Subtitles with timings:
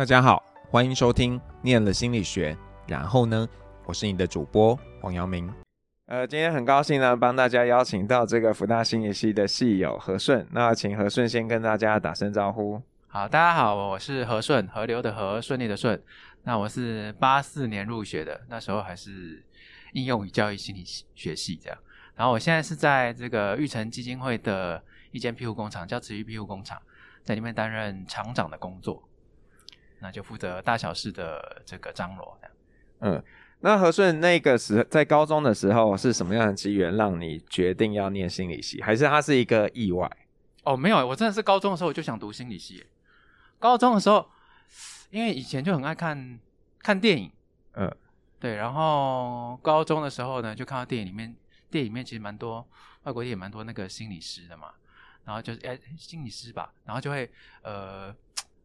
[0.00, 2.54] 大家好，欢迎收听《念了心理学》，
[2.88, 3.46] 然后呢，
[3.84, 5.52] 我是你的主播黄阳明。
[6.06, 10.46] 呃，今天很高兴呢，帮大家邀请到这个福大心理系的系友何顺。
[10.52, 12.80] 那请何顺先跟大家打声招呼。
[13.08, 16.02] 好，大家好，我是何顺，河流的河，顺利的顺。
[16.44, 19.44] 那我是八四年入学的，那时候还是
[19.92, 20.82] 应用与教育心理
[21.14, 21.78] 学系这样。
[22.14, 26.80] 然后我现在是在这个育成基金会的一间庇护工厂，叫慈育庇护工厂，
[27.22, 29.02] 在里面担任厂长的工作。
[30.00, 32.38] 那就负责大小事的这个张罗。
[33.02, 33.22] 嗯，
[33.60, 38.82] 那和顺那个时在高中的时候是什么样的机缘让你决定要念心理系？
[38.82, 40.10] 还是它是一个意外？
[40.64, 42.84] 哦，没有，我真的是高中的时候我就想读心理系。
[43.58, 44.28] 高中的时候，
[45.08, 46.38] 因为以前就很爱看
[46.82, 47.32] 看电影，
[47.72, 47.90] 嗯，
[48.38, 51.34] 对，然后高中的时候呢，就看到电影里面，
[51.70, 52.68] 电影里面其实蛮多
[53.04, 54.72] 外国电影蛮多那个心理师的嘛，
[55.24, 57.30] 然后就是哎心理师吧，然后就会
[57.62, 58.14] 呃。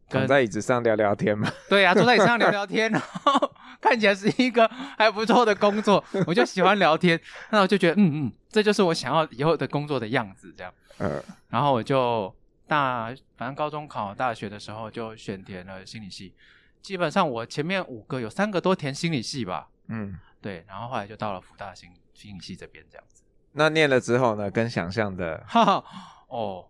[0.08, 1.50] 躺在椅子上聊聊天嘛？
[1.68, 10.72] 对呀、啊，坐在椅子上聊聊天，然后 看起来是一个还不错的工作，我就喜欢聊天，那我就觉得，嗯嗯，这就是我想要以后的工作的样子，这样。
[10.98, 11.22] 嗯。
[11.48, 12.34] 然后我就
[12.68, 16.32] 大，反正高中考大学的时候就选填了心理系，
[16.80, 19.68] 基本上我前面五个有三个都填心理系吧。
[19.88, 20.18] 嗯。
[20.40, 23.22] 对，然后后来就到了福大心心理系这边这样子。
[23.52, 24.48] 那念了之后呢？
[24.50, 25.84] 跟想象的，哈哈，
[26.28, 26.66] 哦，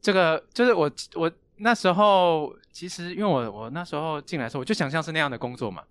[0.00, 1.30] 这个就是我我。
[1.62, 5.84] 那时候其实，因为我我那时候进来的时候，我就想象是那样的工作嘛。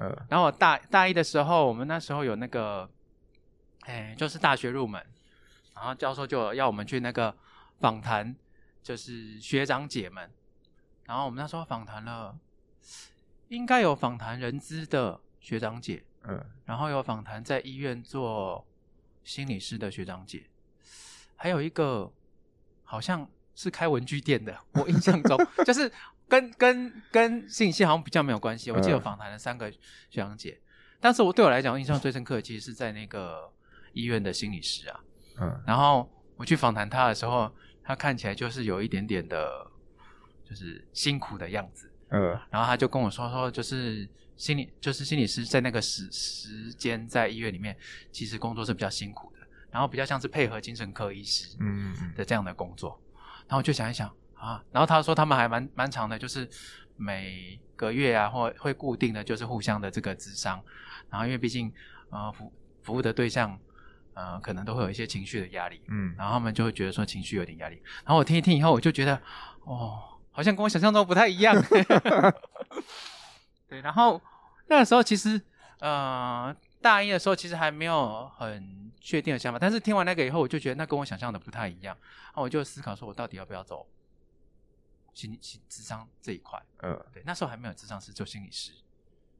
[0.00, 0.16] 嗯。
[0.30, 2.88] 然后我大大一的时候，我们那时候有那个，
[3.82, 5.04] 哎，就是大学入门，
[5.74, 7.36] 然后教授就要我们去那个
[7.78, 8.34] 访谈，
[8.82, 10.30] 就是学长姐们。
[11.04, 12.34] 然后我们那时候访谈了，
[13.48, 18.66] 应该有访谈人资的学长姐，嗯，然后有访谈在医院做
[19.24, 20.46] 心理师的学长姐，
[21.36, 22.10] 还有一个
[22.84, 23.28] 好像。
[23.58, 25.90] 是开文具店的， 我印象中 就是
[26.28, 28.70] 跟跟跟信息好像比较没有关系。
[28.70, 30.60] 我记得有访谈了三个学长姐，
[31.00, 33.52] 但是我对我来讲印象最深刻的，其实是在那个
[33.92, 35.00] 医院的心理师啊。
[35.40, 37.52] 嗯，然后我去访谈他的时候，
[37.82, 39.66] 他看起来就是有一点点的，
[40.48, 41.90] 就是辛苦的样子。
[42.10, 47.76] 嗯，然后他就跟我说说，就是心理就是心理师在那个时时间在医院里面，
[48.12, 53.00] 其实工作是比较辛苦的，然后比较像是配合精神科医师嗯的这样的工作。
[53.48, 56.48] 然后我就想一想啊，然后他说他们还蛮蛮长的，就是
[56.96, 60.62] 每个月啊，或会固定的就是互相的这个咨商，
[61.10, 61.72] 然后因为毕竟
[62.10, 63.58] 呃服服务的对象
[64.14, 69.20] 呃可能都会有一些情绪的压力，嗯，然后他们就会觉得说情绪有点压力，然后我听一听以后，我就觉得
[69.64, 69.98] 哦，
[70.30, 71.56] 好像跟我想象中不太一样，
[73.68, 74.20] 对，然后
[74.66, 75.40] 那个时候其实
[75.80, 76.54] 呃
[76.88, 78.76] 大一的时候其实还没有很。
[79.00, 81.96] 确定的想法，但是听完那个以后，我就觉得那跟我想象的不太一样。
[82.34, 83.86] 那我就思考说，我到底要不要走
[85.14, 86.60] 心理、心智商这一块？
[86.82, 88.72] 嗯，对，那时候还没有智商师，就心理师。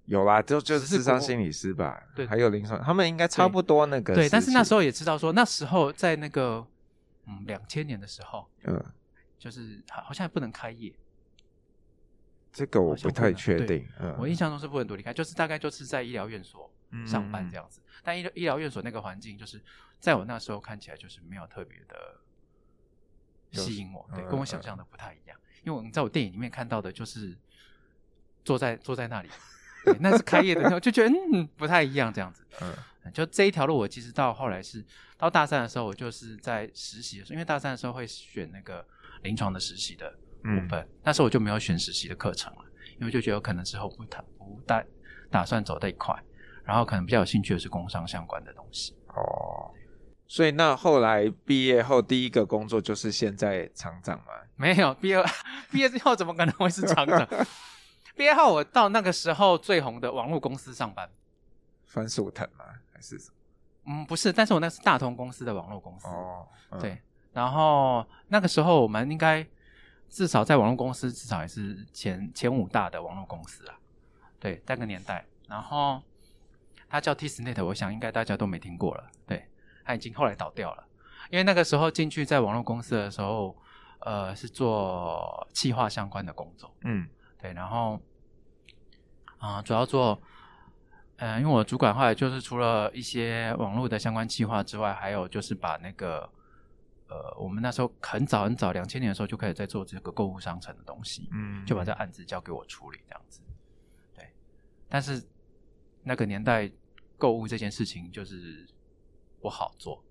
[0.06, 2.02] 有啦，就就是智商心理师吧。
[2.14, 4.14] 对，还有临床，他们应该差不多那个。
[4.14, 6.66] 对，但是那时候也知道说，那时候在那个
[7.26, 8.82] 嗯两千年的时候，嗯，
[9.38, 10.94] 就是好好像还不能开业。
[12.52, 13.86] 这个我不太确定。
[14.00, 16.70] 嗯，我印象中是不能独立开，就是大概就是在医疗院所
[17.06, 17.80] 上班这样子。
[17.80, 19.60] 嗯但医医疗院所那个环境，就是
[19.98, 22.20] 在我那时候看起来就是没有特别的
[23.60, 25.36] 吸引我，对，跟我想象的不太一样。
[25.64, 27.36] 因为你在我电影里面看到的，就是
[28.44, 29.28] 坐在坐在那里，
[30.00, 32.46] 那是开业的时候，就觉得嗯不太一样这样子。
[32.62, 34.82] 嗯，就这一条路，我其实到后来是
[35.18, 38.86] 到大三的时候，我就是在实习的时候，因为大三的时候会选那个
[39.22, 40.08] 临床的实习的
[40.40, 42.64] 部分，嗯、那时候我就没有选实习的课程了，
[43.00, 44.82] 因为就觉得可能之后不太不打
[45.30, 46.16] 打算走这一块。
[46.68, 49.72] 然后可能比较有兴趣的是工商相关的东西哦，
[50.26, 54.26] 所以那后来毕业后第一个工作就是现在厂长吗？
[54.54, 55.24] 没有，毕业
[55.70, 57.26] 毕业之后怎么可能会是厂长？
[58.14, 61.08] 毕业后我到那个时候最红的网络公司上班，
[61.86, 62.66] 番薯藤吗？
[62.92, 63.34] 还是什么？
[63.86, 67.00] 嗯，不是，但是我那是大同公司的网络公司哦，嗯、对。
[67.32, 69.46] 然后那个时候我们应该
[70.10, 73.74] 至少在网络公司至少也是前前五大的网络公司啊，
[74.38, 76.02] 对，那个年代，然后。
[76.90, 79.10] 他叫 TISnet，我想应该大家都没听过了。
[79.26, 79.46] 对，
[79.84, 80.84] 他已经后来倒掉了，
[81.30, 83.54] 因为那个时候进去在网络公司的时候，
[84.00, 86.74] 呃，是做企划相关的工作。
[86.84, 87.06] 嗯，
[87.38, 88.00] 对，然后
[89.36, 90.18] 啊、呃，主要做，
[91.16, 96.20] 嗯、呃，因为我主管后来就是除了一些网络的相关企划之外，还有就是把那个，
[97.08, 103.42] 呃，我们那时候很早很早两千年的时候就开始在做这个购物商城的东西，嗯，就把这案子交给我处理这样子。
[104.16, 104.26] 对，
[104.88, 105.22] 但是。
[106.04, 106.70] 那个年代，
[107.18, 108.66] 购物这件事情就是
[109.40, 110.02] 不好做，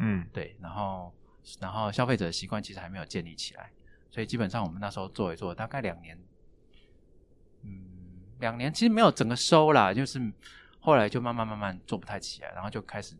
[0.00, 1.14] 嗯，对，然后，
[1.60, 3.72] 然后消费者的习惯其实还没有建立起来，
[4.10, 6.18] 所以基本上我们那时候做一做，大概两年，
[7.62, 7.80] 嗯
[8.40, 10.20] 两年其实没有整个收啦，就是
[10.80, 13.14] 后来就慢慢慢慢做不太起来，然后就开始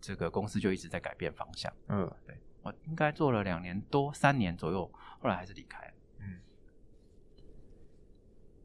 [0.00, 1.72] 这个公司就一直在改变方向。
[1.88, 5.92] 嗯，对，我应该做了两年多三年左右，后来还是离开。
[6.20, 6.40] 嗯，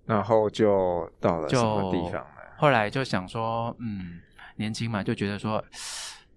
[0.06, 2.39] 然后就到了什么地方呢？
[2.60, 4.20] 后来就想说，嗯，
[4.58, 5.64] 年轻嘛，就觉得说。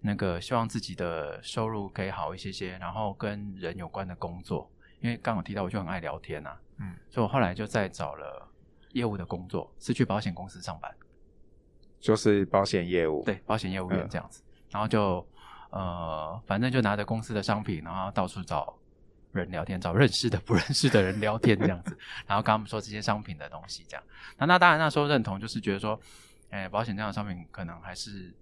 [0.04, 8.48] 那个希望自己的收入可以好一些些，然后跟人有关的工作，因为刚好提到我就很爱聊天啊，嗯，所以我后来就再找了
[8.94, 10.92] 业务的工作，是去保险公司上班，
[12.00, 15.24] 就是保险业务，对，保险业务员这样子，嗯、然后就
[15.70, 18.76] 呃，反正就拿着公司的商品，然后到处找
[19.40, 21.96] 人聊天，找认识的、不认识的人聊天这样子，
[22.26, 24.04] 然后跟他们说这些商品的东西这样，
[24.38, 26.00] 那那当然那时候认同，就是觉得说，
[26.50, 28.34] 哎，保险这样的商品可能还是。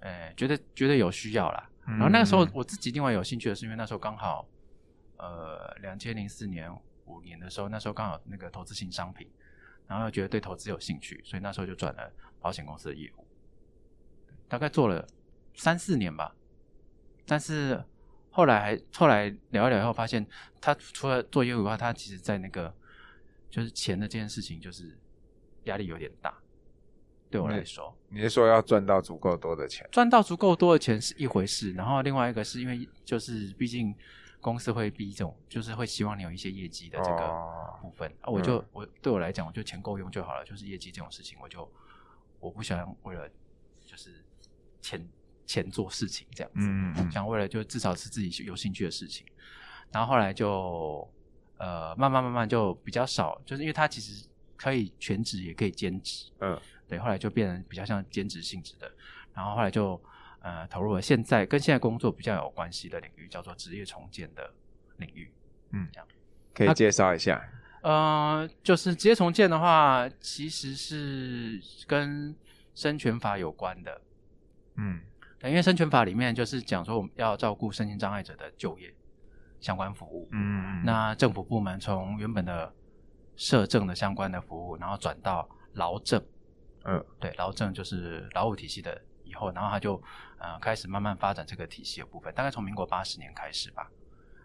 [0.00, 1.70] 呃，觉得觉得有需要啦。
[1.86, 4.46] 然后那个时候我自己另外有兴趣的是，因为那时候刚好，
[5.16, 6.70] 呃，两千零四年
[7.06, 9.26] 五年的时候，那时候刚好那个投资型商品，
[9.86, 13.26] 然后又觉得对投资有兴趣，所以那时候就转了保险公司的业务，
[14.46, 15.06] 大概做了
[15.54, 16.34] 三四年吧。
[17.24, 17.82] 但是
[18.34, 20.26] 后来还后来聊一聊以后，发现
[20.60, 22.74] 他除了做业务的话，他其实在那个
[23.48, 24.98] 就是钱的这件事情，就是
[25.64, 26.36] 压力有点大。
[27.30, 29.88] 对我来说，你是说要赚到足够多的钱？
[29.92, 33.94] 赚到足够多的钱是一回事，然后另外一个是因为就是毕竟
[34.40, 37.28] 公司会逼这种，就是会希望你有一些业绩的这个
[37.80, 38.30] 部分、哦、啊。
[38.30, 40.44] 我就、嗯、我对我来讲，我就钱够用就好了。
[40.44, 41.68] 就是业绩这种事情，我就
[42.40, 43.28] 我不喜欢为了
[43.84, 44.24] 就是
[44.80, 45.04] 钱
[45.46, 49.26] 钱做事情这样子，嗯嗯，想为了就至少是自己有兴趣的事情。
[49.92, 51.08] 然后后来就
[51.58, 54.26] 呃慢慢慢慢就比较少，就是因为他其实
[54.56, 56.60] 可以全职也可以兼职，嗯。
[56.86, 58.92] 对，后来就变成比较像兼职性质的，
[59.32, 59.98] 然后后来就
[60.40, 64.52] 呃投入了现在跟现在工作比较有关系的领域，叫做职业重建的
[64.98, 65.32] 领域。
[65.70, 66.06] 嗯，这样
[66.52, 67.42] 可以介绍一下。
[67.80, 72.36] 呃，就是职业重建的话，其实是跟
[72.74, 74.02] 生权法有关的。
[74.76, 75.00] 嗯，
[75.38, 78.94] 对，因为生权法里面就是讲说我们要照顾身心障碍者的就业
[79.60, 80.28] 相关服务。
[80.32, 82.72] 嗯，那政府部门从原本的
[83.36, 86.22] 社政的相关的服务，然后转到劳政。
[86.84, 89.94] 嗯，对，劳政就是劳务体系的以后，然后他就
[90.38, 93.90] 呃开始慢慢发展这个体系的部分，大概从民国八十年开始吧。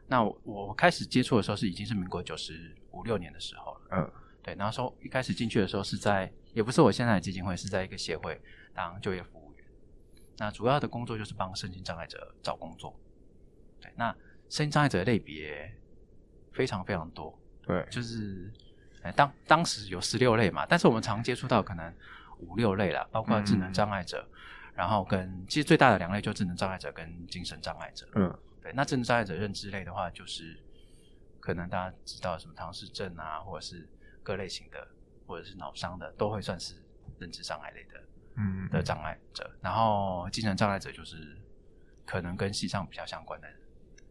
[0.08, 3.82] 那我，我开始接触的时候是已经是民国九十五六年的时候了。
[3.92, 8.42] 嗯，对，然后说一开始进去的时候是在，也不是我现在的基金会，是在一个协会
[8.74, 9.39] 当就业服。
[10.40, 12.98] 那主要的工作就是帮身心障碍者找工作。
[13.80, 14.12] 对，那
[14.50, 15.72] 身心障碍者的类别
[16.54, 17.38] 非常非常多。
[17.62, 18.52] 对，就是
[19.16, 21.94] 当当时有十六类嘛，但是我们常接触到可能。
[22.42, 24.40] 五六类了，包括智能障碍者，嗯、
[24.74, 28.08] 然后跟其实最大的两类就智能障碍者跟精神障碍者。
[28.16, 30.58] 嗯，对，那智能障碍者认知类的话，就是
[31.42, 33.86] 可能大家知道什么唐氏症啊，或者是
[34.24, 34.88] 各类型的，
[35.28, 36.76] 或者是脑伤的，都会算是
[37.20, 38.02] 认知障碍类的，
[38.40, 39.48] 嗯的障碍者。
[39.62, 41.38] 然后精神障碍者就是
[42.06, 43.48] 可能跟西藏比较相关的，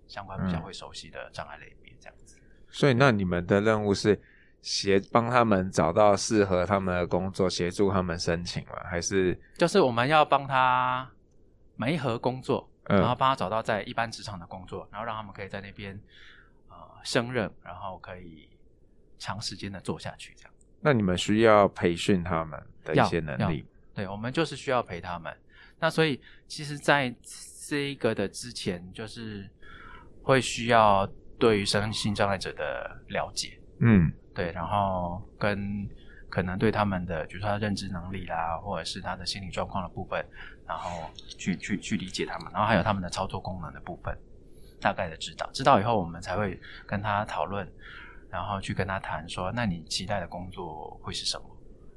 [0.06, 2.38] 相关比较会熟悉的障碍类别这样子。
[2.68, 4.20] 所以，那你们的任务是？
[4.60, 8.72] 协帮他们找到适合他们的工作，协助他们申请吗？
[8.90, 11.08] 还是就是我们要帮他
[11.76, 15.98] 媒合工作，嗯、然后帮他找到在一般职场的工作，然后让他们可以在那边
[16.68, 18.50] 呃胜任，然后可以
[19.16, 20.34] 长时间的做下去。
[20.34, 23.64] 这样，那你们需要培训他们的一些能力？
[23.98, 25.36] 对，我们就是需要陪他们。
[25.80, 27.12] 那所以其实，在
[27.66, 29.50] 这一个的之前，就是
[30.22, 31.04] 会需要
[31.36, 33.58] 对于身心障碍者的了解。
[33.80, 34.12] 嗯。
[34.32, 35.84] 对，然后跟
[36.30, 40.24] 可能对他们的，比如说他认知能力啦，或者是他的心理状况的部分，
[40.64, 44.16] 然后去去去理解他们，然后还有他们的操作功能的部分，
[44.80, 45.50] 大概的知道。
[45.52, 47.68] 知道以后，我们才会跟他讨论，
[48.30, 51.44] 然后去跟他谈说，那你期待的工作会是什么？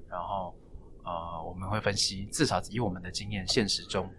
[0.09, 0.55] 然后
[1.03, 4.09] 呃，我们会分析，至少以我们的经验，现实中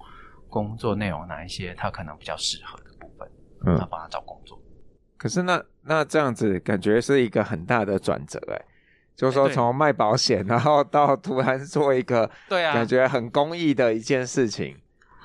[0.49, 3.29] 工作内容哪一些他可能比较适合的部分，
[3.67, 4.61] 嗯，他帮他找工作。
[5.17, 8.61] 可是那那这样子感觉是一个很大的转折哎，
[9.15, 14.77] 就是说从卖保险 然后到突然做一个对啊，感觉很公益的一件事情。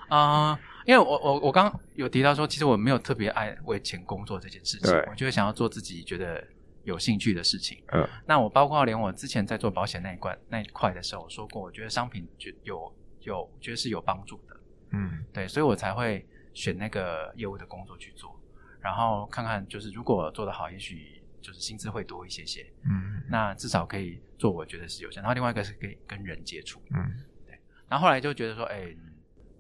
[0.08, 6.42] 啊、呃，因为我我我刚有提到说，其实我没有特别爱为钱工作这件事情，我就想要做自己觉得
[6.88, 7.84] 有兴趣的事情。
[7.91, 14.58] 嗯，那我包括连我之前在做保险那一块那一块的时候，我说过，我觉得商品就有有觉得是有帮助的。
[14.91, 18.34] 嗯，对，所以我才会选那个业务的工作去做。
[18.79, 22.65] 然后看看，就是如果做得好，也许就是薪资会多一些些。
[22.86, 25.22] 嗯，那至少可以做，我觉得是有限。
[25.22, 26.82] 然后另外一个是可以跟人接触。
[26.91, 27.12] 嗯，
[27.46, 27.60] 对。
[27.89, 28.96] 然后后来就觉得说，哎，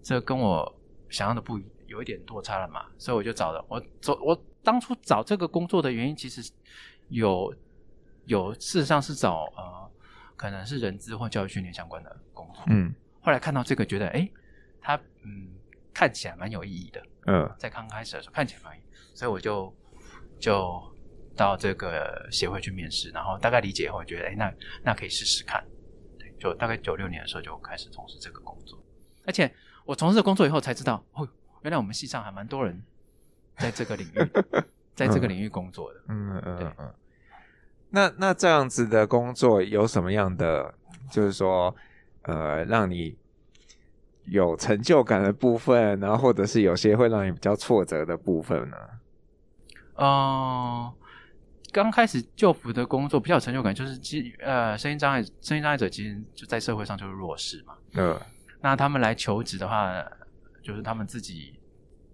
[0.01, 4.17] 这跟我想象的不有一点落差了嘛，所以我就找了我走。
[4.23, 6.51] 我当初找这个工作的原因，其实
[7.09, 7.53] 有
[8.25, 9.91] 有事实上是找呃
[10.35, 12.63] 可能是人资或教育训练相关的工作。
[12.67, 14.29] 嗯，后来看到这个，觉得哎，
[14.81, 15.49] 他嗯
[15.93, 17.01] 看起来蛮有意义的。
[17.25, 19.75] 嗯，在刚开始的时候看起来蛮有意义，所以我就
[20.39, 20.81] 就
[21.35, 25.65] 到这个协会去面试，然后大概理解以后，觉得哎，那那可以试试看。
[26.19, 28.79] 对，就大概九六年的时候就开始从事这个工作，
[29.25, 29.51] 而且
[29.85, 31.27] 我从事工作以后才知道，哦，
[31.63, 32.81] 原来我们系上还蛮多人
[33.57, 34.19] 在这个领域，
[34.97, 36.01] 在这个领域工作的。
[36.09, 36.93] 嗯嗯嗯嗯。
[37.91, 40.73] 那那这样子的工作有什么样的，
[41.09, 41.73] 就是说，
[42.23, 43.15] 呃，让你
[44.25, 48.77] 有成就感的部分，然后或者是有些会让你比较挫折的部分呢？
[49.95, 50.93] 哦、呃，
[51.71, 57.75] 刚开始就服的工作比较有成就感，就是其呃，声音障碍声音障碍者其实就在社会上就是弱势嘛。
[57.93, 58.19] 嗯。
[58.59, 60.03] 那他们来求职的话，
[60.61, 61.57] 就是他们自己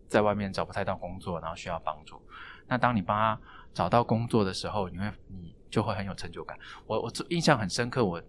[0.07, 2.21] 在外面找不太到工作，然后需要帮助。
[2.67, 3.39] 那当你帮他
[3.73, 5.55] 找到工作的时候，你会你。
[5.73, 6.55] 就会很有成就感。
[6.85, 8.21] 我我印象很深刻，我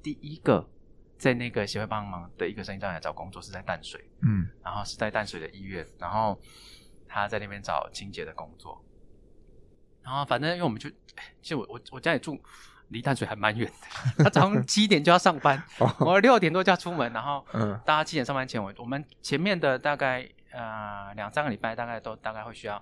[0.00, 0.64] 第一个
[1.16, 6.40] 在那个协会帮忙的一个生意障碍找工作是在淡水，嗯，然后是在淡水的医院，然后
[7.08, 8.80] 他在那边找清洁的工作，
[10.04, 10.88] 然后反正因为我们就，
[11.42, 12.40] 其实我我我家里住
[12.90, 15.60] 离淡水还蛮远的，他早上七点就要上班，
[15.98, 22.80] 我六点多就要出门，然后嗯，大家七点上班前，我我们前面的大概呃两三个礼拜大概都大概会需要。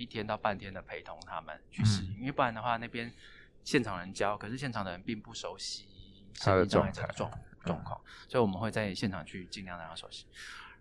[0.00, 3.12] 一天到半天的陪同他们去适应，嗯、因为不然的话，那边
[3.62, 5.86] 现场人教，可是现场的人并不熟悉
[6.34, 7.30] 身心障碍者的状
[7.64, 10.26] 状况，所以我们会在现场去尽量让他熟悉。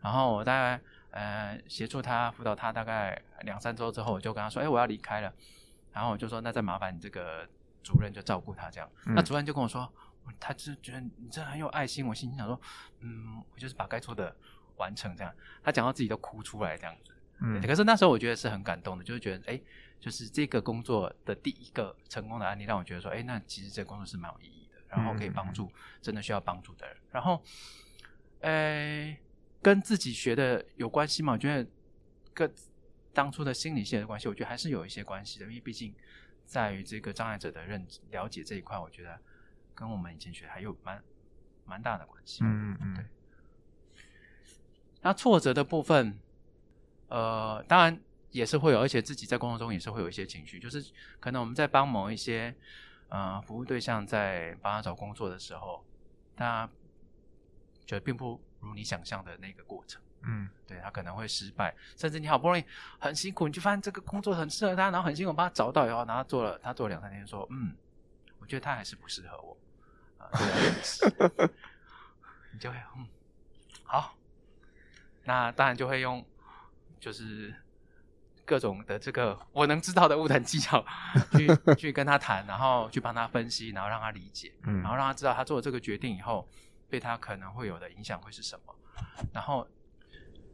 [0.01, 5.33] 然后我大概呃协助他辅导他大概两三周之后，我就跟他说：“哎、欸，我要离开了。”
[5.91, 7.45] 然后我就说：“那再麻烦你这个
[7.83, 8.89] 主任就照顾他这样。
[9.07, 9.91] 嗯”那主任就跟我说
[10.39, 12.61] ：“他就觉得你这很有爱心。”我心里想说
[13.01, 14.33] ：“嗯，我就是把该做的
[14.77, 17.11] 完成这样。”他讲到自己都哭出来这样子。
[17.41, 19.61] 嗯，可是那时候我觉得是很感动的，就是觉得，哎，
[19.99, 27.41] 就是这个工作的第一个成功的案例，让我觉得说，哎，那其实这个工作是蛮有意义的，然后可以帮助真的需要帮助的人，然后，
[28.41, 29.17] 哎，
[29.61, 31.31] 跟自己学的有关系吗？
[31.33, 31.65] 我觉得
[32.33, 32.53] 跟
[33.13, 35.95] 当初的心理学的关系，我觉得还是有一些关系的，因为毕竟
[36.45, 39.17] 在于这个障碍者的认知了解这一块，我觉得
[39.73, 41.01] 跟我们以前学还有蛮
[41.65, 42.43] 蛮大的关系。
[42.43, 43.05] 嗯嗯，对。
[45.01, 46.19] 那挫折的部分。
[47.09, 47.99] 呃，当然
[48.31, 50.83] 也是会有，而且自己在工作中也是会有一些情绪，就是
[51.19, 52.55] 可能我们在帮某一些
[53.09, 55.83] 呃服务对象在帮他找工作的时候，
[56.35, 56.69] 他
[57.87, 62.63] 觉得并不如你想象的那个过程，嗯，对，他可能会失败，甚至你好不容易
[62.99, 67.75] 很辛苦，你就发现这个工作很适合他，然后很辛苦帮他找到以后，然后做了他做了两三天，说嗯，
[68.37, 69.57] 我觉得他还是不适合我，
[70.19, 71.49] 啊，对，
[72.53, 73.07] 你就会嗯，
[73.83, 74.15] 好，
[75.23, 76.23] 那当然就会用。
[76.99, 77.53] 就是
[78.45, 80.83] 各种的这个我能知道的物谈技巧，
[81.33, 86.47] 去去跟他谈，然后去帮他分析，然后让他理解，嗯，然后让他知道他做了这个决定以后，
[86.89, 88.75] 对他可能会有的影响会是什么。
[89.33, 89.67] 然后，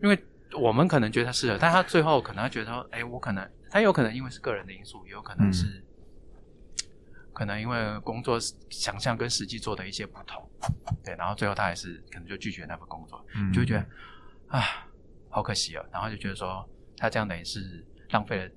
[0.04, 0.24] 因为
[0.54, 5.84] 我们可能觉得他适合，但他最后可能他觉得说，哎，我可能他有可能因为是个人的因素，也有可能是、嗯、
[7.34, 8.38] 可能因为工作
[8.70, 10.48] 想象跟实际做的一些不同，
[11.04, 13.86] 对，然后最后他还是可能就拒绝那份工作，嗯，就会觉得
[14.50, 14.88] 啊。
[15.36, 16.66] 好可惜哦，然后就觉得说
[16.96, 18.50] 他这样等于是浪费了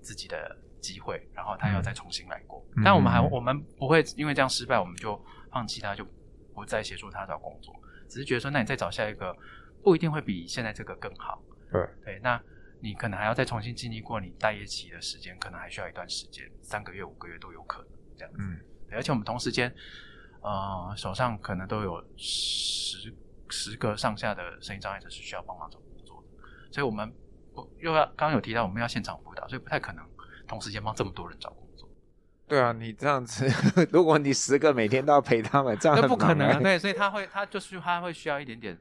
[0.00, 2.64] 自己的机会，然后他要再重新来过。
[2.76, 5.20] 嗯、但我们还我们不会因为这样失败，我们就
[5.50, 6.06] 放弃他，就
[6.54, 7.74] 不再协助他找工作。
[8.08, 9.36] 只是觉得说，那你再找下一个，
[9.82, 11.42] 不一定会比现在这个更好。
[11.72, 12.40] 对对，那
[12.78, 18.38] 你可能还要再重新经历过你待业期的时间，可能还需要一段时间，三个月、五个月都有可能这样子。
[18.38, 18.60] 嗯，
[18.92, 19.74] 而且我们同时间，
[20.42, 23.12] 呃，手上可能都有十
[23.48, 25.80] 十个上下的声音障碍者是需要帮忙找。
[26.70, 27.12] 所以我们
[27.54, 30.04] 不又要刚刚有提到我们要现场辅导，所以不太可能
[30.46, 31.88] 同时间帮这么多人找工作。
[32.48, 33.46] 对啊，你这样子，
[33.92, 36.58] 如果你十个每天都要陪他们，这样那不可能啊。
[36.60, 38.76] 对，所以他会，他就是他会需要一点点，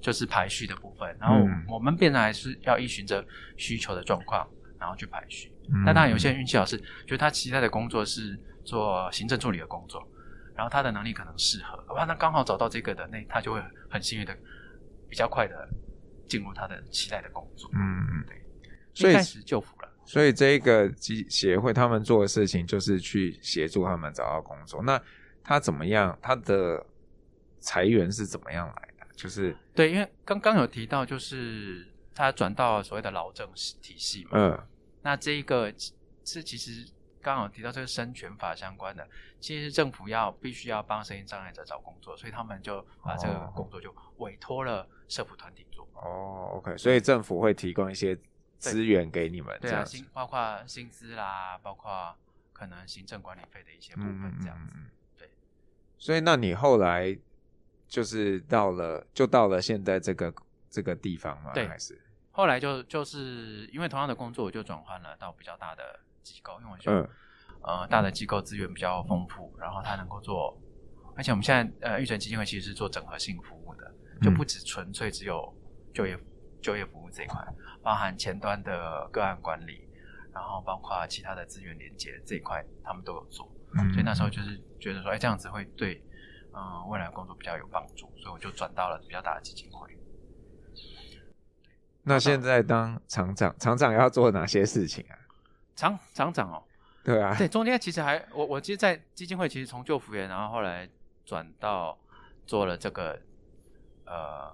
[0.00, 1.16] 就是排序的部分。
[1.18, 1.36] 然后
[1.68, 3.24] 我们变成还是要依循着
[3.56, 4.48] 需求的状况，
[4.78, 5.52] 然后去排序。
[5.68, 10.00] 嗯、但当然有些人运气好是，就是他其他的工作是做行政助理的工作，
[10.54, 13.60] 然后他的能力可能适合，哇，那刚好找到这个的，那他就会
[13.90, 14.32] 很幸运的，
[15.08, 15.68] 比较快的。
[16.28, 17.78] 进入他的期待的工作，嗯
[18.10, 18.42] 嗯，对，
[18.94, 19.92] 所以开始就服了。
[20.04, 20.92] 所以这个
[21.28, 24.80] 协会他们做的事情就是去协助他们找到工作。
[24.82, 25.00] 那
[25.42, 26.16] 他怎么样？
[26.22, 26.84] 他的
[27.58, 29.06] 裁员是怎么样来的？
[29.16, 33.50] 就是对，因为刚刚有提到，就是他转到所谓的劳政
[33.82, 34.30] 体系嘛。
[34.34, 34.66] 嗯，
[35.02, 35.72] 那这一个
[36.24, 36.88] 是其实
[37.20, 39.08] 刚刚有提到这个生权法相关的，
[39.40, 45.88] 其实政府要必须要帮身心障碍者找工作，所以他们就把这个工作就委托了社福团体做。
[45.94, 48.18] 哦，OK，所以政府会提供一些
[48.58, 52.14] 资源给你们，对啊，薪包括薪资啦，包括
[52.52, 54.72] 可能行政管理费的一些部分这样子，
[55.18, 55.30] 对。
[55.98, 57.16] 所以那你后来
[57.88, 60.34] 就是到了，就到了现在这个
[60.68, 61.52] 这个地方吗？
[61.54, 61.98] 对，还是
[62.30, 67.00] 后来就就是因为同样的工作，我就转换了到比较大的机构，因为我觉得、
[67.62, 70.54] 嗯、呃大的机构资源比较丰富，然后它能够做，
[71.16, 73.55] 而且我们现在呃育成基金会其实是做整合性服务的，
[74.20, 75.54] 就不只纯粹只有
[75.92, 76.18] 就业
[76.60, 77.44] 就业服务这一块，
[77.82, 79.86] 包含前端的个案管理。
[80.34, 85.94] 然后包括其他的资源连接这一块，他们都有做，嗯、所以那时候就是觉得说，哎，这样子会对，
[86.52, 89.98] 嗯、呃，未来工作比较有帮助，所以我就转到了比较大的基金会。
[92.02, 95.16] 那现在当厂长，厂长要做哪些事情啊？
[95.74, 96.62] 厂厂长哦，
[97.02, 100.86] 对啊，对，中间其实还我我其实，在基金会其实从就服员，然后后来
[101.24, 101.98] 转到
[102.46, 103.18] 做了这个
[104.06, 104.50] 呃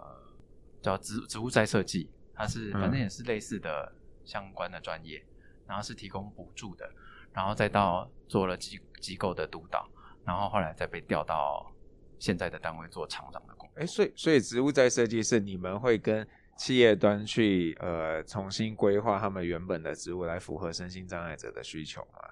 [0.81, 3.93] 叫植植物再设计，它是反正也是类似的
[4.25, 5.19] 相关的专业。
[5.19, 5.29] 嗯
[5.65, 6.93] 然后是提供补助的，
[7.33, 9.89] 然后再到做了机机构的督导，
[10.23, 11.73] 然后后来再被调到
[12.19, 13.81] 现在的单位做厂长的工作。
[13.81, 16.29] 哎，所以所以植物再设计是你们会跟
[16.59, 22.29] 企业端去呃重新规划他们原本的职务来符合身心障碍者的需求吗？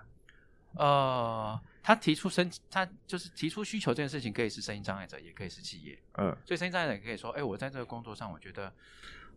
[0.75, 5.99] 呃，他提出申他就是提出需求这件事情，可以是身心障碍者，也可以是企业。
[6.15, 8.73] 嗯，所以身心障碍者也可以说，哎，我在这个工作上，我觉得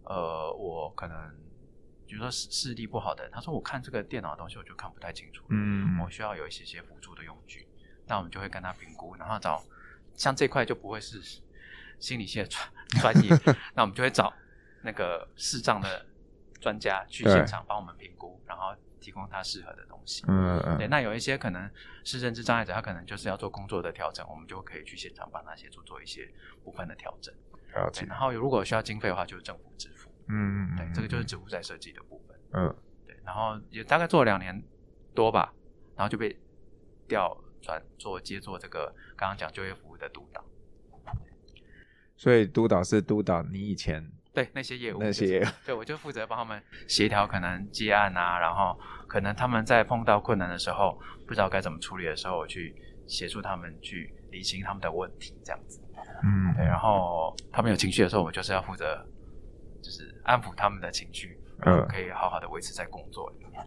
[0.04, 1.36] 呃，我可能。
[2.06, 7.66] 比如说视视力不好的，他说我看这个电脑的东西我就看不太清楚，嗯，我需要有一些些辅助的用具，
[8.06, 9.64] 那我们就会跟他评估，然后找
[10.14, 11.20] 像这块就不会是
[12.00, 12.70] 心理系的专
[13.02, 13.32] 专业，
[13.74, 14.32] 那我们就会找
[14.84, 16.06] 那个视障的
[16.64, 21.70] 专家去现场帮我们评估，然后提供他适合的东西，嗯嗯，对，那有一些可能
[22.06, 26.32] 是认知障碍者，他可能就是要做工作的调整，我们就可以去现场帮他协助做一些
[26.64, 27.36] 部分的调整，
[27.76, 30.10] 了解，然后如果需要经费的话，就是政府支付。
[30.30, 32.40] 嗯嗯，对，这个就是职务再设计的部分。
[32.54, 32.74] 嗯，
[33.06, 34.64] 对，然后也大概做了两年
[35.14, 35.54] 多吧，
[35.98, 36.40] 然后就被
[37.10, 40.42] 调转做接做这个刚刚讲就业服务的督导。
[42.16, 52.76] 所以督导是督导你以前对那些业务那些业务，对，我就负责帮他们协调可能接案啊，然后可能他们在碰到困难的时候不知道该怎么处理的时候，我去
[53.08, 55.80] 协助他们去理清他们的问题，这样子。
[56.24, 59.06] 嗯，对，然后他们有情绪的时候，我就是要负责。
[59.84, 63.62] 就是安抚他们的情绪，嗯，可以好好的维持在工作里面。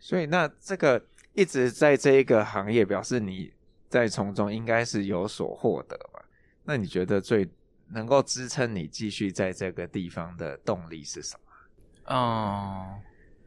[0.00, 1.00] 所以，那这个
[1.32, 3.52] 一直在这一个行业，表示你
[3.88, 6.24] 在从中应该是有所获得吧？
[6.64, 7.48] 那你觉得最
[7.90, 12.14] 能够支撑你继续在这个地方的动力是什么？
[12.14, 13.00] 嗯，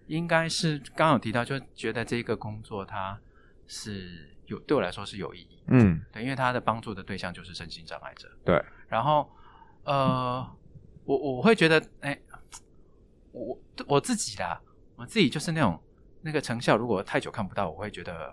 [0.07, 3.19] 应该是刚刚有提到，就觉得这个工作它
[3.67, 5.63] 是有对我来说是有意义。
[5.67, 8.29] 嗯，对，因为它的帮助的对象就是身心障碍者。
[8.43, 9.29] 对，然后
[9.83, 10.45] 呃。
[10.49, 10.57] 嗯
[11.03, 12.17] 我我会觉得，哎，
[13.31, 14.61] 我我自己啦，
[14.95, 15.81] 我自己就是那种
[16.21, 18.31] 那个成效，如果太久看不到，我会觉得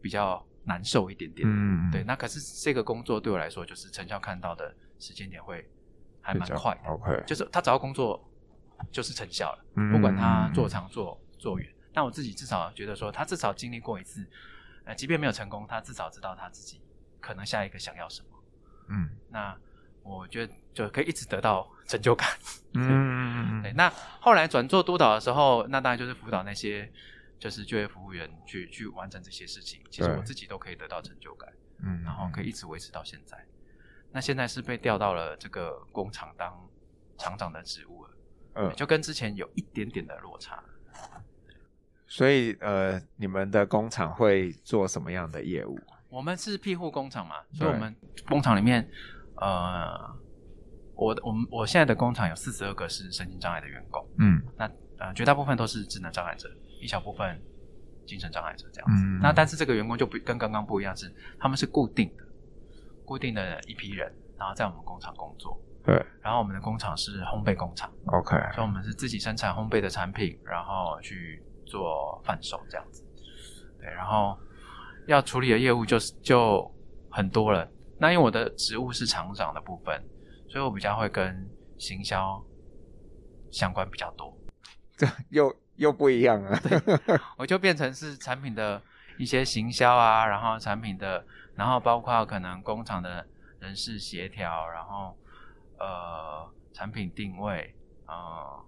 [0.00, 1.46] 比较难受一点点。
[1.50, 2.04] 嗯，对。
[2.04, 5.68] 那可是这个工作对我来说，就是成效看到的时间点会
[6.20, 6.90] 还蛮快的。
[6.90, 8.22] OK，就是他找到工作
[8.90, 11.68] 就是成效了，不管他做长做做远。
[11.92, 14.26] 但我自己至少觉得说，他至少经历过一次，
[14.84, 16.80] 呃，即便没有成功，他至少知道他自己
[17.20, 18.28] 可能下一个想要什么。
[18.88, 19.56] 嗯，那。
[20.06, 22.28] 我觉得就可以一直得到成就感。
[22.74, 23.62] 嗯嗯嗯。
[23.64, 26.92] 对，那后来转做督导的时候，那当然就是辅导那些
[27.38, 29.80] 就是就业服务员去去完成这些事情。
[29.90, 31.50] 其实我自己都可以得到成就感。
[31.78, 32.02] 嗯。
[32.04, 33.42] 然后可以一直维持到现在。
[34.14, 36.50] 那现在是被调到了这个工厂当
[37.18, 38.10] 厂长的职务了。
[38.54, 38.72] 嗯。
[38.74, 40.62] 就跟之前有一点点的落差。
[42.06, 45.78] 所以呃，你们的工厂会做什么样的业务？
[46.08, 47.94] 我们是庇护工厂嘛，所以我们
[48.28, 48.88] 工厂里面。
[49.36, 49.98] 呃，
[50.94, 56.48] 我我们我现在的工厂有四十二个是身心障碍的员工，嗯，那呃绝大部分都是智能障碍者，
[56.80, 57.42] 一小部分
[58.06, 59.02] 精神障碍者这样子。
[59.04, 62.23] 嗯，那但是这个员工就不跟刚刚不一样，是他们是固定的，
[63.04, 65.60] 固定的一批人，然后在我们工厂工作。
[65.84, 73.04] 对，然后我们的工厂是烘焙工厂，OK，所以我们是自己生产烘焙的产品，然后去做贩售这样子。
[73.78, 74.34] 对，然后
[75.06, 76.74] 要处理的业务就是就
[77.10, 77.68] 很多了。
[77.98, 80.02] 那因为我的职务是厂长的部分，
[80.48, 82.42] 所以我比较会跟行销
[83.50, 84.34] 相关比较多。
[84.96, 86.80] 这 又又不一样了，对，
[87.36, 88.80] 我就变成是产品的
[89.18, 91.22] 一些行销啊，然后产品的，
[91.56, 93.26] 然后包括可能工厂的
[93.60, 95.16] 人事协调，然后
[95.78, 97.74] 呃产品定位，
[98.06, 98.64] 呃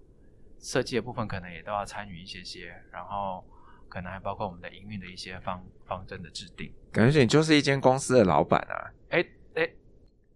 [0.58, 3.44] 设计的部分可能也都要参与一些些，然后
[3.88, 6.72] 可能还包括我们的营运的一些方方针的制定。
[6.92, 8.90] 感觉你就是一间公司的老板啊。
[9.10, 9.70] 哎哎，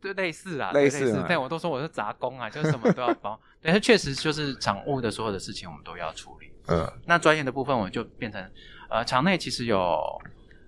[0.00, 3.40] 对，类似啊，类似，但我都说我是杂工啊，就是什么都要包。
[3.60, 6.52] 对，它确实就是厂务的所有的事情，我们都要处理。
[6.68, 8.50] 嗯，那专业的部分，我就变成
[8.88, 10.20] 呃，厂内其实有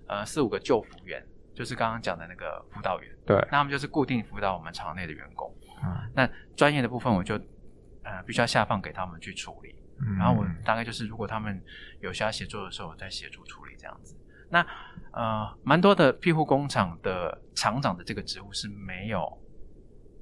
[0.07, 5.53] 呃四五个救服员，就是刚刚讲的那个辅导员，对，那他们就是固定辅导我们场内的员工。
[5.83, 7.35] 嗯，那专业的部分我就
[8.03, 9.75] 呃必须要下放给他们去处理。
[9.99, 11.61] 嗯，然后我大概就是如果他们
[12.01, 14.17] 有需要协助的时候，我再协助处理这样子。
[14.49, 14.65] 那
[15.11, 19.21] 呃，蛮多的庇护工厂的厂长的这个职务是没有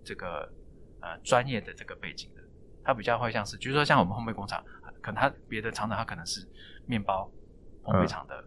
[0.04, 0.52] 这个
[1.00, 2.42] 呃专业的这个背景的，
[2.84, 4.64] 他比较会像是，比如说像我们烘焙工厂，
[5.02, 6.46] 可能他别的厂长他可能是
[6.86, 7.32] 面包
[7.84, 8.44] 烘焙厂的。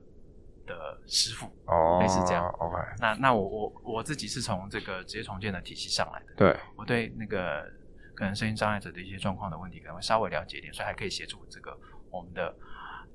[0.65, 2.47] 嗯的师傅哦，类似这样。
[2.59, 6.35] OK，那那我我我自己是从这个职业重建的体系上来的。
[6.37, 7.71] 对，我对那个
[8.15, 11.79] 可能身心障碍者的一些状况的问题，可能会稍微了解一点，所以还可以协助这个
[12.11, 12.55] 我们的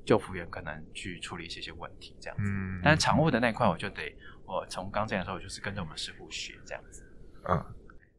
[0.05, 2.51] 救服员可能去处理一些些问题这样子。
[2.51, 7.03] 嗯，但是厂务的那一块，我就得我从刚进来的时候，我就是跟着我们师傅学这样子。
[7.47, 7.65] 嗯，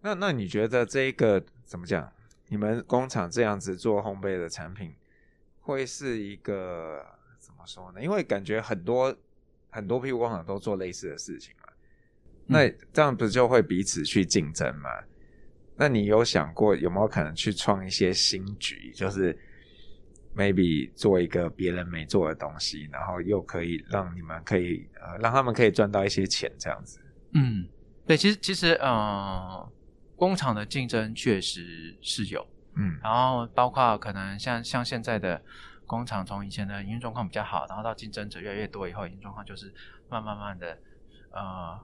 [0.00, 2.12] 那那你觉得这一个怎么讲？
[2.48, 4.92] 你们工厂这样子做烘焙的产品，
[5.60, 7.19] 会是一个？
[7.72, 8.02] 说呢？
[8.02, 9.16] 因为感觉很多
[9.70, 11.72] 很多庇护工厂都做类似的事情嘛，
[12.46, 14.90] 那这样不就会彼此去竞争吗？
[15.76, 19.38] 那你有想过有没有可能去创一些新局，就是
[20.34, 27.00] maybe 做一个别人没做的东西，然后又可以让你们可以呃让他们可以赚到一些钱这样子？
[27.34, 27.68] 嗯，
[28.04, 29.72] 对，其实其实呃，
[30.16, 35.40] 工厂的竞争确实是有，嗯，然后包括可能像像现在的。
[35.90, 39.74] 工厂从以前的营运状况比较好，然后到竞争者越来越多以后，营运状况就是
[40.08, 40.78] 慢慢慢的，
[41.32, 41.80] 呃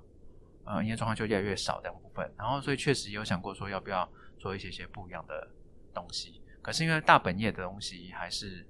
[0.64, 2.32] 呃，营业状况就越来越少这样部分。
[2.38, 5.50] 然后所以确实有想过说要不要做一些些不一样的
[5.92, 8.64] 东西，可是因为大本业的东西还是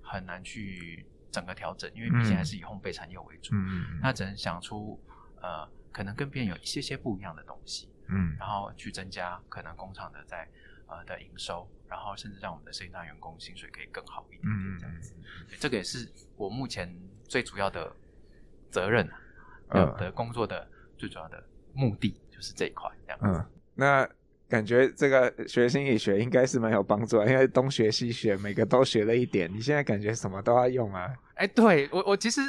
[0.00, 4.98] 很难去整个调整，因为毕竟还是以烘焙产业为主，嗯，那只能想出
[5.42, 10.48] 呃可能跟别人有一些些不一样的东西，嗯，然后去增加可能工厂的在
[10.86, 11.68] 呃的营收。
[11.88, 16.92] 然后甚至让我们的身心障碍员工薪水可以更好一点点，这样子，嗯，这个也是我目前
[17.24, 17.94] 最主要的
[18.70, 19.08] 责任，
[19.68, 20.68] 呃，的工作的
[20.98, 23.26] 最主要的目的就是这一块，这样子。
[23.26, 24.08] 嗯，那
[24.48, 29.52] 感觉这个学心理学应该是蛮有帮助，因为东学西学，每个都学了一点。
[29.52, 31.12] 你现在感觉什么都要用啊？
[31.34, 32.40] 哎，对我，我其实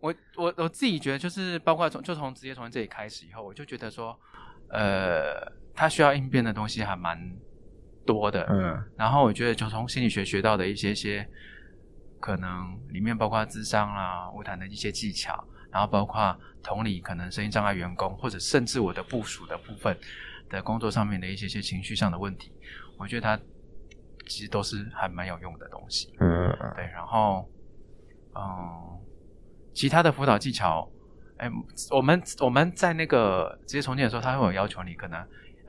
[0.00, 4.18] 我我我自己觉得，就是包括从就从职业从这里开始以后，我就觉得说，
[4.68, 7.18] 呃，他需要应变的东西还蛮。
[8.04, 11.26] 多的，嗯，然后我觉得就从心理学学到的一些些，
[12.20, 19.96] 可能里面包括智商啦、晤谈的一些技巧，然后包括同理可能声音障碍员工或者甚至我的部署的部分
[20.48, 22.52] 的工作上面的一些些情绪上的问题，
[22.98, 23.38] 我觉得它
[24.26, 27.48] 其实都是还蛮有用的东西，嗯，对，然后
[28.34, 29.00] 嗯，
[29.72, 30.88] 其他的辅导技巧，
[31.38, 31.50] 哎，
[31.90, 35.26] 我们我们在那个职业重建的时候，他会有要求你可能。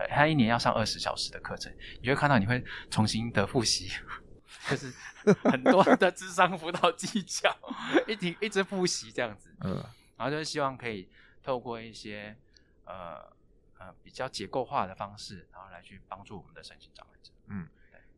[0.09, 3.89] 他一年要上二十小时的课程，你会看到你会重新的复习，
[4.69, 4.93] 就是
[5.43, 7.49] 很多的智商辅导技巧，
[8.07, 9.49] 一直一直复习这样子。
[9.61, 9.83] 嗯，
[10.17, 11.07] 然后就是希望可以
[11.41, 12.35] 透过一些
[12.85, 13.17] 呃
[13.79, 17.31] 呃比较结构化的方式，然后来去帮助我们的身心障碍者。
[17.47, 17.67] 嗯，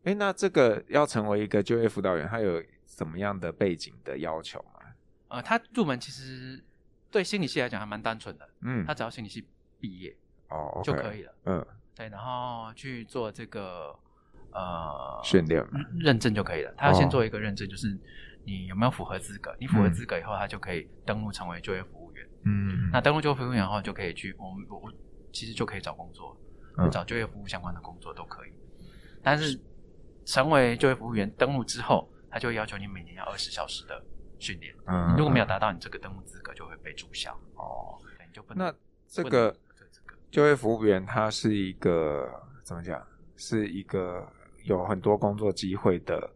[0.04, 4.82] 哎，那这个要成为一个就业辅导员，他有什么样的背景的要求吗？
[5.28, 6.63] 呃，他入门其实
[7.12, 8.50] 对心理系来讲还蛮单纯的。
[8.62, 9.46] 嗯，他只要心理系
[9.80, 10.16] 毕业。
[10.50, 11.34] 哦就可以了。
[11.46, 13.94] 嗯，对，然后去做这个
[14.52, 15.66] 呃训练
[16.00, 16.74] 认证就可以了。
[16.78, 17.98] 他要先做一个认证，就是
[18.46, 19.56] 你有没有符合资格。
[19.60, 22.28] 你符合资格以后，他就可以登录成为就业服务员。
[22.44, 24.92] 嗯，那登录就业服务员后，就可以去我们我
[25.34, 26.38] 其实就可以找工作，
[26.78, 28.52] 嗯，找就业服务相关的工作都可以。
[29.22, 29.60] 但是
[30.26, 34.02] 成为就业服务员登录之后，他就要求你每年要二十小时的
[34.40, 34.74] 训练。
[34.86, 37.34] 嗯，如果没有达到你这个登录资格，就会被注销。
[37.56, 38.68] 哦，你就不能。
[38.68, 38.74] 那
[39.08, 39.54] 这个。
[40.30, 42.30] 就业服务员，他是一个
[42.63, 43.06] 怎么讲？
[43.36, 44.28] 是一个
[44.63, 46.32] 有很多工作机会的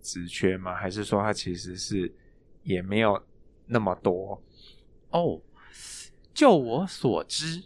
[0.00, 0.74] 职缺吗？
[0.74, 2.14] 还是说他其实是
[2.62, 3.22] 也没有
[3.66, 4.42] 那么多？
[5.10, 5.40] 哦，
[6.32, 7.64] 就我所知，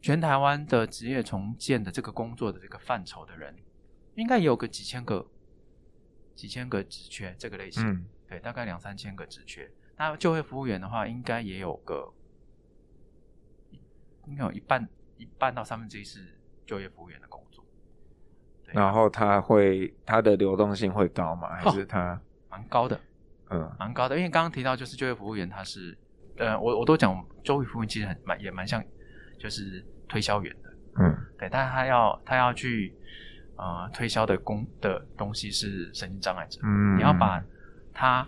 [0.00, 3.56] 全台湾的职业重建的这个工作的这个范畴的人，
[4.14, 5.26] 应该也有个几千个、
[6.34, 7.82] 几千个职缺这个类型。
[7.88, 9.70] 嗯，对，大概两三千个职缺。
[9.96, 12.12] 那就业服务员的话，应该也有个。
[14.26, 17.64] 应该有一半，一半到三分之一是就业服务员的工作。
[18.66, 21.48] 然后他会，他的流动性会高吗？
[21.48, 22.98] 还是他蛮高的？
[23.50, 24.16] 嗯，蛮高的。
[24.16, 25.96] 因为刚刚提到，就是就业服务员，他是，
[26.38, 28.82] 呃，我我都讲，就业服务员其实很蛮也蛮像，
[29.38, 30.70] 就是推销员的。
[30.98, 32.94] 嗯，对，但是他要他要去
[33.56, 36.60] 呃推销的工的东西是神经障碍者。
[36.62, 37.44] 嗯，你要把
[37.92, 38.26] 他，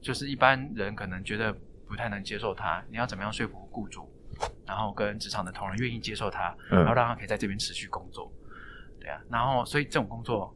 [0.00, 1.52] 就是一般人可能觉得
[1.88, 4.08] 不太能接受他，你要怎么样说服雇主？
[4.66, 8.32] 然后跟职场的同仁愿意接受他，嗯，然后让他可以在这边持续工作，
[9.00, 10.54] 对啊，然后所以这种工作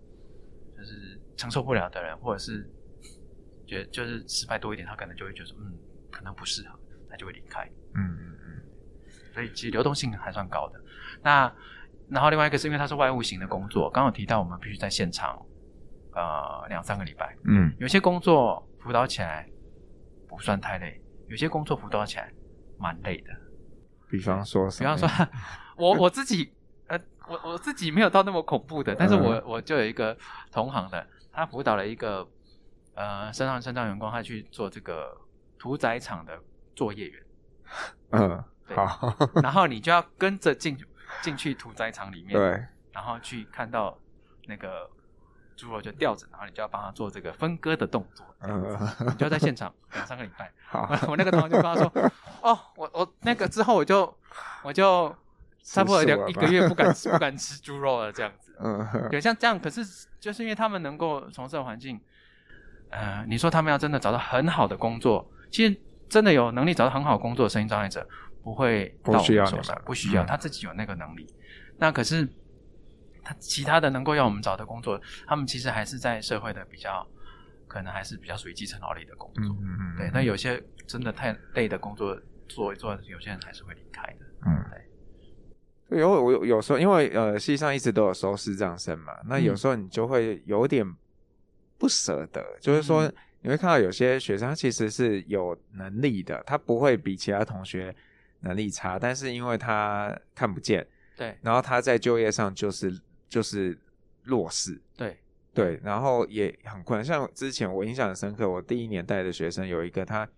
[0.76, 2.68] 就是承受不了的人，或者是
[3.66, 5.74] 觉得就是失败多一点，他可能就会觉得，嗯，
[6.10, 6.78] 可能不适合，
[7.10, 7.64] 他就会离开。
[7.94, 8.62] 嗯嗯嗯。
[9.34, 10.80] 所以其实流动性还算高的。
[11.22, 11.52] 那
[12.08, 15.36] 然后另外一个是因为它是外务型的工作，刚刚有提到我们必须在现场，
[16.14, 17.36] 呃，两三个礼拜。
[17.44, 17.74] 嗯。
[17.78, 19.46] 有些工作辅导起来
[20.28, 22.32] 不算太累，有些工作辅导起来
[22.78, 23.45] 蛮累的。
[24.08, 24.68] 比方说？
[24.70, 25.08] 比方说，
[25.76, 26.52] 我我自己，
[26.86, 30.16] 呃，我我自己没有到那么恐怖的，但是我我就有一个
[30.50, 32.26] 同行的，他辅导了一个
[32.94, 35.16] 呃身障身障员工，他去做这个
[35.58, 36.38] 屠宰场的
[36.74, 37.22] 作业员。
[38.10, 39.16] 嗯，对好。
[39.42, 40.78] 然后你就要跟着进
[41.22, 43.98] 进去屠宰场里面，对，然后去看到
[44.46, 44.88] 那个
[45.56, 50.52] 猪肉就吊着，然后你就要帮他做这个分割的动作，嗯，你就要在现场 两三个礼拜。
[50.68, 51.90] 好， 我那个同学就跟他说。
[52.42, 54.14] 哦，我我那个之后我就
[54.62, 55.12] 我就
[55.62, 58.54] 差不多两一个月不敢吃不敢吃猪肉了，这样子。
[58.62, 59.82] 嗯，对，像这样，可是
[60.20, 62.00] 就是因为他们能够从事的环境，
[62.90, 65.76] 呃，你说他们要真的找到很好的工作，其实
[66.08, 68.06] 真的有能力找到很好的工作的声音障碍者
[68.44, 71.26] 不会到我们手上，不需要，他自己有那个能力。
[71.78, 72.28] 那可是
[73.26, 77.06] 他其他的能够要我们找的工作，他们其实还是在社会的比较，
[77.66, 79.44] 可能还是比较属于基层劳力的工作。
[79.60, 82.16] 嗯嗯，对，那有些真的太累的工作。
[82.48, 84.24] 做一做，有些人还是会离开的。
[84.46, 84.64] 嗯，
[85.90, 85.98] 对。
[85.98, 90.86] 有我有时候，因为呃，实际上一直都有收视障生嘛，那有时候你就会有点
[91.76, 97.92] 不舍得，嗯、就是说你会看到有些学生他其实是有能力的，他不会比其他同学
[98.42, 100.86] 能力差，但是因为他看不见，
[101.16, 102.96] 对，然后他在就业上就是
[103.28, 103.78] 就是
[104.22, 105.18] 弱势，对
[105.52, 107.04] 对，然后也很困难。
[107.04, 110.28] 像之前我印象很深刻，我第一年带的学生有一个他。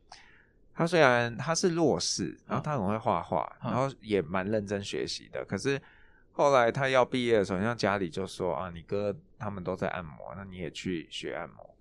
[0.75, 5.45] 他虽然他是弱势，然后他很会画画，然后也蛮认真学习的。
[5.45, 5.83] 可是
[6.31, 11.75] 后来他要毕业的时候，像家里就说啊，你哥他们都在按摩，那你也去学按摩。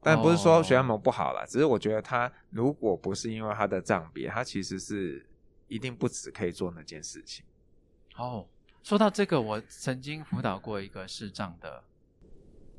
[0.00, 5.26] 但不是说学按摩不好啦，只是我觉得他如果不是因为他的障别，他其实是
[5.66, 7.44] 一定不止可以做那件事情。
[8.14, 8.46] 哦，
[8.82, 11.84] 说到这个，我曾经辅导过一个视障的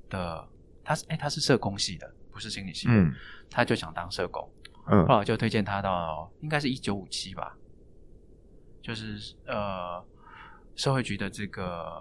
[0.09, 0.47] 的，
[0.83, 3.13] 他是哎，他是社工系的，不是心理系的，嗯，
[3.49, 4.49] 他就想当社工。
[4.91, 7.55] 嗯，后来就推荐他到，应该是一九五七吧，
[8.81, 10.03] 就是呃
[10.75, 11.93] 社会局的这个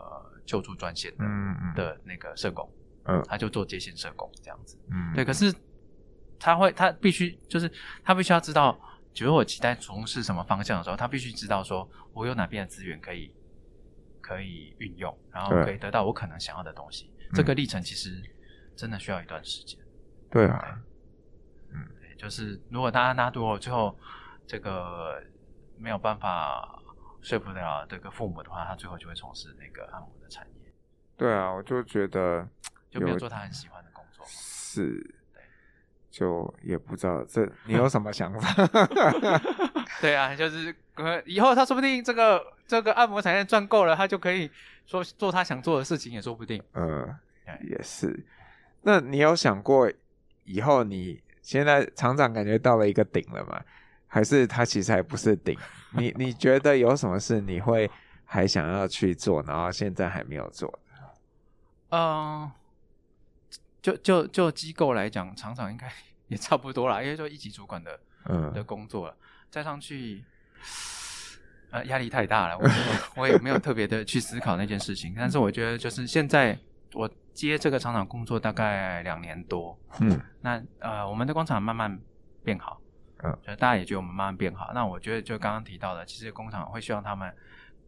[0.46, 1.74] 救助专线的，嗯嗯。
[1.74, 2.66] 的那个社工，
[3.04, 5.22] 嗯，他就做接线社工这样子，嗯，对。
[5.22, 5.54] 可是
[6.38, 7.70] 他会，他必须就是
[8.02, 8.80] 他必须要知道，
[9.12, 13.30] 比如我期待从事什么方向的时候，他必须知道说我有哪边的资源可以
[14.28, 17.10] 可以运用，然后可以得到我可能想要的东西。
[17.32, 18.22] 这个历程其实
[18.76, 19.80] 真的需要一段时间。
[20.30, 20.78] 对啊。
[22.18, 23.96] 就是如果大家拉多了，最后
[24.44, 25.22] 这个
[25.78, 26.82] 没有办法
[27.22, 30.74] 说服得了这个父母的话，他最后就会从事那个按摩的产业。
[31.16, 32.46] 对啊，我就觉得
[32.90, 34.26] 就没有做他很喜欢的工作。
[34.26, 34.98] 是，
[35.32, 35.40] 对，
[36.10, 38.66] 就也不知道这你 有什么想法？
[40.02, 40.74] 对啊，就是
[41.24, 44.50] 以后他说不定这个这个按摩产业赚够了，他就可以
[44.86, 46.62] 说做他想做的事情也说不定。
[46.74, 47.14] 嗯，
[47.62, 48.24] 也是。
[48.82, 49.90] 那你有想过
[50.44, 51.22] 以后你？
[51.40, 53.58] 现在厂长感觉到了一个顶了吗？
[54.06, 55.56] 还是他其实还不是顶？
[55.92, 57.90] 你你觉得有什么事你会
[58.26, 61.96] 还想要去做，然后现在还没有做的？
[61.96, 62.50] 嗯，
[63.80, 65.90] 就就就机构来讲，厂长应该
[66.28, 69.16] 也差不多啦，因为就一级主管的嗯的工作了，
[69.50, 70.24] 再上去
[71.70, 72.68] 呃压力太大了，我
[73.22, 76.58] 我也没有特别的去思考那件事情，但是我觉得就是现在。
[76.94, 82.00] 我接这个厂长工作大概两年多，嗯，那呃，我们的工厂慢慢
[82.42, 82.80] 变好，
[83.22, 84.72] 嗯，就大家也觉得我们慢慢变好。
[84.72, 87.30] 那我觉得就刚刚提到的，其实工厂会希望他们，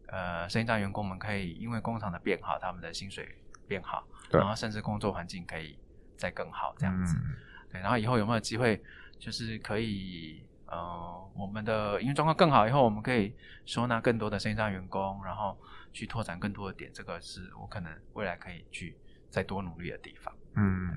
[0.05, 3.27] 呃，身心障员工们可以因为工厂的变好，他们的薪水
[3.67, 5.75] 变好，然后甚至工作环境可以
[6.15, 7.35] 再更好这样子，嗯，
[7.71, 7.81] 对。
[7.81, 8.79] 然后以后有没有机会，
[9.17, 15.55] 就是可以，呃，我们的营运状况更好以后，我们可以收纳更多的线上员工，然后。
[15.93, 18.95] 去拓展更多的点，这个是我可能未来可以去
[19.29, 20.33] 再多努力的地方。
[20.55, 20.89] 嗯，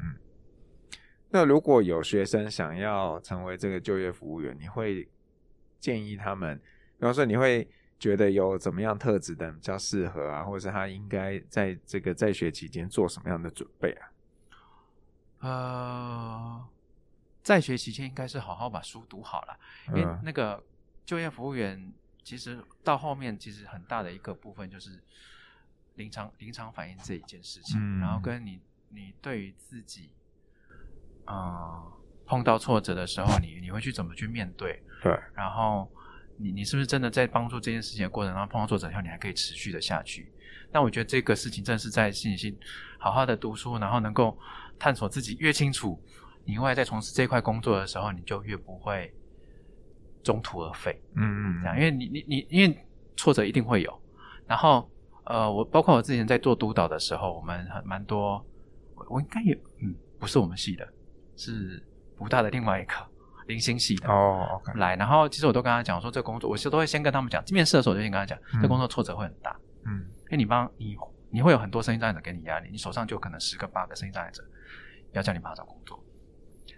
[1.31, 5.09] 那如果有学生想要成为这个就业服务员，你会
[5.81, 6.57] 建议他们，
[6.97, 14.07] 比方说你会觉得有怎么样特质的比较适合啊，或者是他应该在这个在学期间做什么样的准备啊？
[15.41, 16.65] 呃，
[17.45, 19.57] 在学期间应该是好好把书读好了，
[19.91, 20.61] 因为那个
[21.07, 21.93] 就业服务员。
[22.27, 24.99] 其实到后面，其实很大的一个部分就是
[25.97, 30.09] 临场临场反应这一件事情，嗯、然后跟你你对于自己，
[31.27, 31.93] 啊、呃，
[32.25, 34.83] 碰到挫折的时候，你你会去怎么去面对？
[35.03, 35.87] 对，然后
[36.39, 40.33] 你你是不是真的在帮助这件事情的过程当中碰到挫折以后，你还可以持续的下去？
[40.73, 42.59] 那我觉得这个事情正是在信心
[42.99, 44.39] 好好的读书，然后能够
[44.79, 46.03] 探索自己越清楚，
[46.45, 49.13] 你未来在从事这块工作的时候，你就越不会。
[50.23, 50.99] 中途而废。
[51.17, 54.03] 嗯嗯，这样，因为你你你，因为挫折一定会有。
[54.47, 54.91] 然后
[55.25, 58.43] 呃，我包括我之前在做督导的时候，我们很蛮多，
[58.95, 59.53] 我，我应该也
[59.83, 60.89] 嗯，不是我们系的，
[61.37, 62.95] 是福大的另外一个
[63.49, 64.97] 零星系的哦，OK，来。
[64.97, 69.55] 然后其实我都跟他讲说，这工作我其实都会先跟他们讲，面试的时候我就先跟他讲，嗯、这工作挫折会很大。
[69.85, 70.97] 嗯，因为你帮你
[71.29, 74.43] 你会有很多身心障碍者给你压力，你手上就可能十个八个身心障碍者
[75.13, 76.03] 要叫你帮他找工作，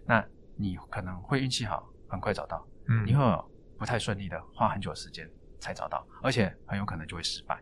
[0.07, 0.25] 那
[0.57, 2.67] 你可能会运气好，很快找到。
[2.89, 5.29] 嗯，你会有不太顺利的，花很久的时间
[5.61, 7.61] 才找到，而且很有可能就会失败。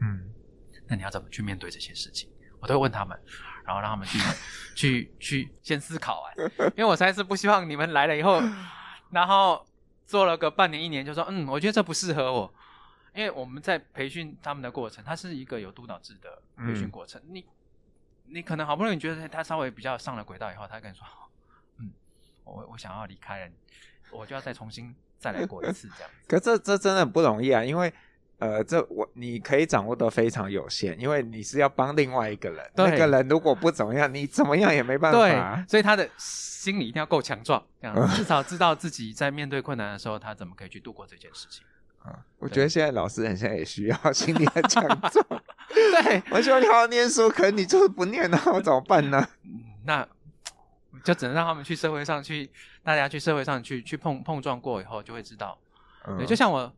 [0.00, 0.30] 嗯，
[0.86, 2.30] 那你要怎么去面对这些事情？
[2.60, 3.18] 我都会问他们，
[3.64, 4.18] 然后让他们去
[4.76, 6.34] 去去先思考完，
[6.76, 8.40] 因为我实在是不希望你们来了以后，
[9.10, 9.66] 然后
[10.06, 12.52] 做了个半年一年就说，嗯，我觉得这不适合我。
[13.14, 17.18] 因为我们在培训他们的过程，它是一个有督导制的培训过程。
[17.22, 17.46] 嗯、你
[18.26, 21.25] 你可能好不容易觉得他稍微比较上了轨道以后，他跟你说，嗯，
[22.46, 23.52] 我我想要离开了，
[24.10, 26.10] 我就要再重新再来过一次这样。
[26.26, 27.92] 可这这真的不容易啊，因为
[28.38, 35.18] 呃，这我你可以掌握的非常有限，因为你是要帮另外一个人，那个人如果不怎么样，你怎么样也没办法。
[35.18, 41.64] 对，所以他的心理一定要够强壮，这样 至少知道自己在面对困难的时候，他怎么可以去度过这件事情。
[42.38, 45.42] 我觉得现在老师很像也需要心理很强壮。
[45.74, 49.26] 对，我希望你好好念书，可是你就是不念，那我怎么办呢？
[49.84, 50.06] 那
[51.02, 52.50] 就只能让他们去社会上去，
[52.82, 55.58] 大家去社会上去去碰碰撞过以后，就会知道。
[56.04, 56.72] 嗯、对，就像我，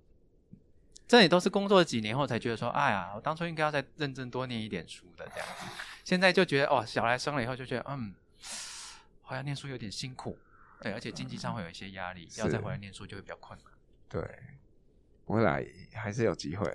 [1.07, 5.67] 这里都是工作几年后才觉得说，哎呀，我当初应该要再认真多念一点书的这样子。
[6.05, 8.15] 现在就觉得，哦，小孩生了以后就觉得，嗯，
[9.23, 10.39] 好像念书有点辛苦，
[10.83, 13.73] 对，而且经济上会有一些压力，嗯、要再回来念书就会比较困难。
[14.09, 14.39] 对。
[15.27, 16.67] 未来还是有机会，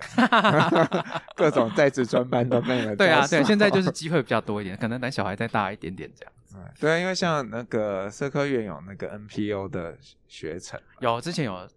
[1.36, 2.96] 各种在职专班都没有。
[2.96, 6.82] 对啊，对，现在就是机会比较多一点，可能等小孩再大一点点这样子。
[6.82, 11.68] 对啊，因为像那个社科院有那个 NPO 的学程，有之前有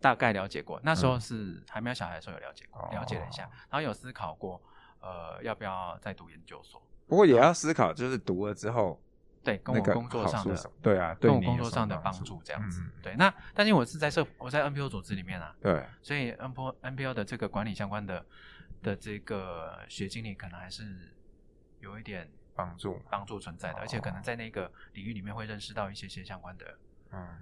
[0.00, 4.60] 大概了解过，那时候是还没有小孩的时候有了解过，嗯、了解了一下，然后有思考过，
[5.00, 6.82] 呃，要不要再读研究所？
[7.06, 9.00] 不过也要思考，就是读了之后。
[9.44, 12.80] 对，跟我工作上的对啊，跟我工作上的帮助这样子。
[12.80, 15.52] 嗯、对，那但是我是在社，我在 NPO 组织里面啊。
[15.60, 15.84] 对。
[16.00, 18.24] 所以 NPO NPO 的这个管理相关的
[18.84, 21.12] 的这个学经历，可能还是
[21.80, 26.66] 有一点帮助帮助存在的，而且可能在那个领域里面会认识到一些些相关的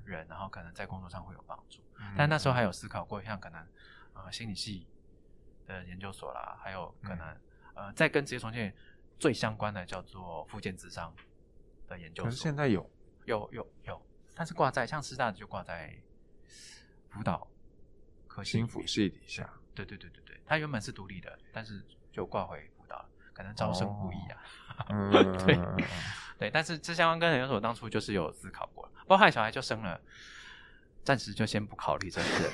[0.04, 1.82] 人，嗯、然后可能在工作上会有帮助。
[1.98, 3.66] 嗯、但那时候还有思考过，像可能
[4.14, 4.86] 呃心理系
[5.66, 7.26] 的研究所啦，还有可能、
[7.74, 8.74] 嗯、呃在跟职业重建
[9.18, 11.14] 最相关的叫做复健智商。
[11.90, 12.88] 的研究所，可是现在有
[13.24, 14.00] 有有有，
[14.36, 15.92] 但是挂在像师大就挂在
[17.08, 17.44] 辅导
[18.28, 19.52] 科心辅系底下。
[19.74, 24.40] 对对对对对，它原本是独立的，但是就挂回辅导，可能招生不易啊。
[24.88, 25.10] 嗯，
[25.46, 25.58] 对
[26.38, 30.00] 对，但是这相关跟研究所当初就是有思考过了，包括小孩就生了，
[31.04, 32.52] 暂时就先不考虑这个了。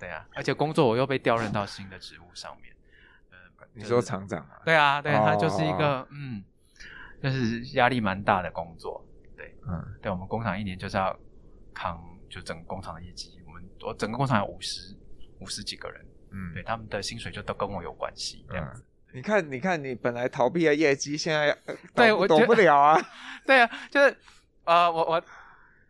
[0.00, 2.74] 对啊，而且工作我又被调任到新的职务上面。
[3.74, 4.62] 你说厂长啊？
[4.64, 6.42] 对啊，对，他就是一个嗯。
[7.20, 9.04] 就是压力蛮大的工作，
[9.36, 11.18] 对，嗯，对，我们工厂一年就是要
[11.74, 12.00] 扛，
[12.30, 14.96] 就整个工厂的业绩，我们我整个工厂有五十
[15.40, 18.84] 五十几个人，嗯，对，他们的薪水就都跟我有关系，这样子。
[19.12, 21.56] 你看，你看，你本来逃避的业绩，现在
[21.94, 23.00] 对我躲不了啊。
[23.46, 24.16] 对啊，就是
[24.64, 25.22] 呃，我我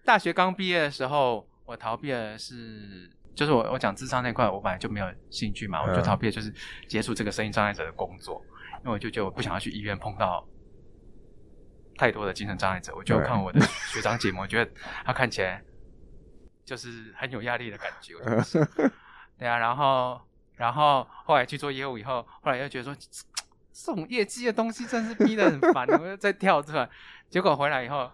[0.04, 6.52] 大学刚毕业的时候，我逃避的是，就是我我讲智商那块，我本来就没有兴趣嘛，我就逃避的就是
[6.88, 8.42] 接触这个声音障碍者的工作，
[8.78, 10.46] 因为我就觉得我不想要去医院碰到。
[11.96, 13.60] 太多的精神障碍者，我就看我的
[13.92, 14.70] 学长姐，我觉得
[15.04, 15.60] 他看起来
[16.64, 18.14] 就是很有压力的感觉。
[19.36, 20.20] 对啊，然后，
[20.58, 22.94] 然后后来去做业务以后，后来又觉得说，
[23.72, 26.88] 这种业绩的东西真是逼得很烦， 我又再跳出来，
[27.30, 28.10] 结果回来以后，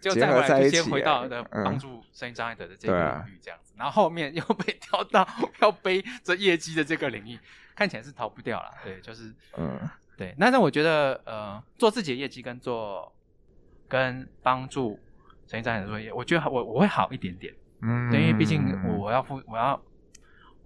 [0.00, 5.26] 就再回来就先回到的帮助身心障碍者的这个领域这样子，然后后面又被 调到
[5.60, 7.38] 要背着业绩的这个领域，
[7.74, 8.70] 看起来是逃不掉了。
[8.82, 9.78] 对，就是嗯。
[10.18, 13.14] 对，那那我觉得，呃，做自己的业绩跟做
[13.86, 14.98] 跟帮助
[15.46, 17.52] 身心障碍者做业，我觉得我我会好一点点，
[17.82, 18.64] 嗯，因为毕竟
[18.98, 19.78] 我要付，我要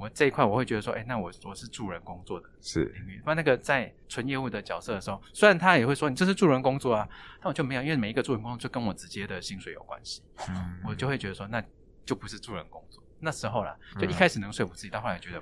[0.01, 2.49] 我这一块我会觉得说，哎，那我我是助人工作的。
[2.61, 2.85] 是。
[2.87, 7.09] 领域，那那个在纯业务的角色的时候，虽然他也会说你这是助人工作啊，
[7.41, 11.63] 但我就没有，因为每一个助人工作就跟我直接的薪水有关系，嗯，我就会觉得说那
[12.07, 15.41] 就不是助人工作，那时候啦，就一开始能说服自己，到后来觉得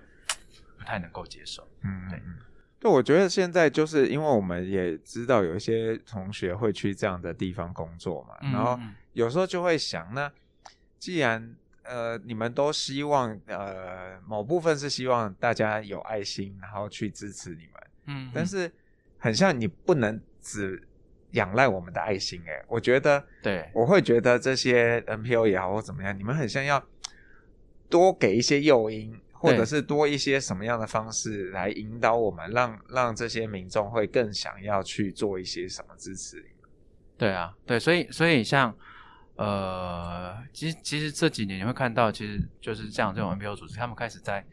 [0.76, 2.20] 不太能够接受，嗯，对。
[2.80, 8.78] 对，我觉得现在就是因为我们也知道有一些同学会去这样的地方工作嘛，嗯、然后
[9.14, 10.30] 有时候就会想，那
[10.96, 11.56] 既然
[11.88, 17.72] 呃你们都希望呃某部分是希望大家有爱心，然后去支持你们，
[18.06, 18.70] 嗯，但是
[19.18, 20.86] 很像你不能只
[21.32, 26.82] 仰赖我们的爱心，哎，我觉得，对，我会觉得这些 NPO 也好或怎么样，你们很像要
[27.88, 36.44] 多给一些诱因，或者是多一些什么样的方式来引导我们，让让这些民众会更想要去做一些什么支持。
[37.16, 38.74] 对啊，对，所以所以像
[39.38, 44.44] 呃，其实其实这几年你会看到，其实就是这样这种 NPO 组织，他们开始在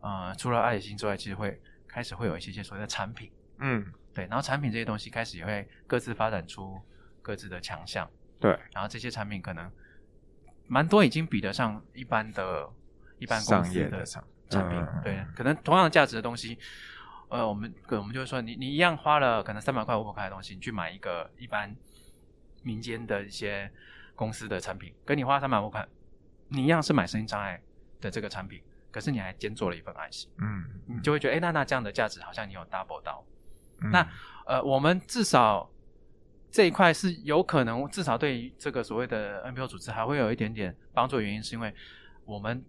[0.00, 6.80] 呃，除了爱心之外，其实会开始会有一些些所谓的产品，嗯，对，然后产品这些东西开始也会各自发展出
[7.20, 8.10] 各自的强项，
[8.40, 9.70] 对，然后这些产品可能
[10.66, 12.66] 蛮多已经比得上一般的、
[13.18, 16.56] 一般公司的产产品，嗯、对，可能同样价值的东西，
[17.28, 21.76] 呃，我们我们就是说，你你一样花了可能三百块、五百块的东西，你去买一个一般。
[22.64, 23.68] 民间的一些
[24.22, 25.84] 公司的产品，跟你花三百多块，
[26.46, 27.60] 你一样是买声音障碍
[28.00, 28.62] 的这个产品，
[28.92, 33.24] 可是你还兼做了一份爱心，嗯，你就会觉得，哎、欸，那那这样的价值好像你有 double 到。
[33.80, 34.08] 嗯、那
[34.46, 35.68] 呃，我们至少
[36.52, 41.20] 这一块是有可能，至少对于这个所谓的 NPO 组织还会有一点点帮助。
[41.20, 41.74] 原因是因为
[42.24, 42.64] 我们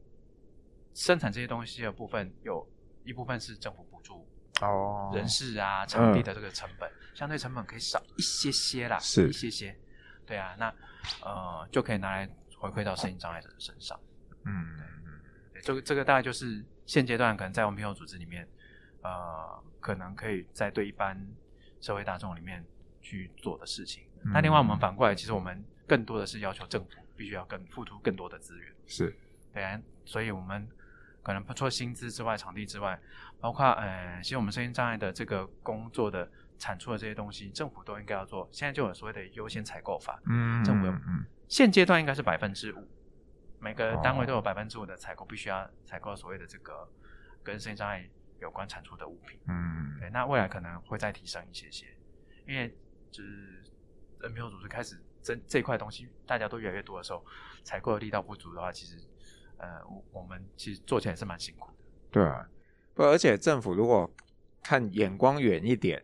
[0.95, 2.67] 生产这些东西的部分有
[3.03, 4.27] 一部分是政府补助。
[4.61, 9.77] 哦，人事啊，场地的这个成本，嗯、相对成本可以少一些些啦，是一些些，
[10.25, 10.73] 对啊，那
[11.21, 13.99] 呃就可以拿来回馈到身心障碍者的身上，
[14.45, 14.77] 嗯
[15.53, 18.47] 对，这个这个大概就是现阶段可能在我们 NPO 组织里面，
[19.01, 21.17] 呃，可能可以在对一般
[21.81, 22.63] 社会大众里面
[23.01, 24.03] 去做的事情。
[24.33, 29.15] 那、嗯、另外我们反过来，其实我们更多的是要求政府必须要更付出更多的资源，是
[29.53, 30.67] 对啊，所以我们。
[31.25, 32.99] 可能除了薪资之外，场地之外，
[33.39, 38.47] 包括呃，其实我们身心障碍的这个工作的产出的这些东西，政府都应该要做。
[38.51, 42.87] 现在就有所谓的优先采购法，嗯，政府嗯，现阶段应该是百分之五，
[43.59, 46.87] 每个单位都有百分之五的采购，必须要采购所谓的这个
[47.43, 48.07] 跟身心障碍
[48.39, 50.09] 有关产出的物品，嗯，对。
[50.09, 51.85] 那未来可能会再提升一些些，
[52.47, 52.75] 因为
[53.11, 53.63] 就是
[54.21, 57.25] NPO 组织开始这这块东西大家都越来越多的时候，
[57.63, 58.97] 采购的力道不足的话，其实。
[59.57, 59.69] 呃，
[60.11, 61.77] 我们其实做起来是蛮辛苦的。
[62.11, 62.45] 对啊，
[62.93, 64.11] 不，而且政府如果
[64.61, 66.03] 看眼光远一点，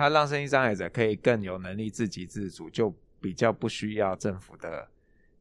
[0.00, 4.88] 他让身心障碍者可以更有能力自给自足，就比较不需要政府的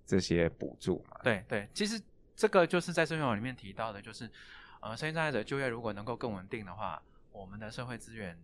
[0.05, 1.17] 这些补助嘛。
[1.23, 2.01] 对对，其实
[2.35, 4.29] 这个就是在社会网里面提到的，就是
[4.81, 7.01] 呃，身心障碍者就业如果能够更稳定的话，
[7.31, 8.37] 我们的社会资源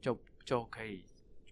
[0.00, 1.04] 就就可以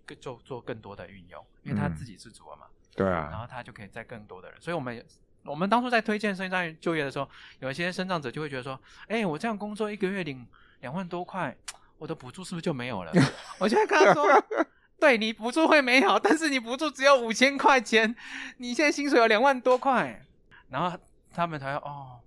[0.05, 2.67] 更做做更多的运用，因为他自给自足了嘛。
[2.69, 5.03] 嗯、对啊，然后他就可以在更多的人，所以我们。
[5.49, 7.31] 我们当初在推荐身心障碍就业的时候，
[7.61, 8.77] 有一些身障者就会觉得说
[9.07, 10.45] ：“哎，我这样工作一个月领
[10.81, 11.57] 两万多块，
[11.99, 13.13] 我的补助是不是就没有了？”
[13.59, 14.27] 我就会跟他说
[14.99, 18.15] ：“对，你补助会没有，但是你补助只有五千块钱，
[18.59, 20.23] 你现在薪水有两万多块。”
[20.71, 20.99] 然后
[21.33, 22.19] 他们才会哦，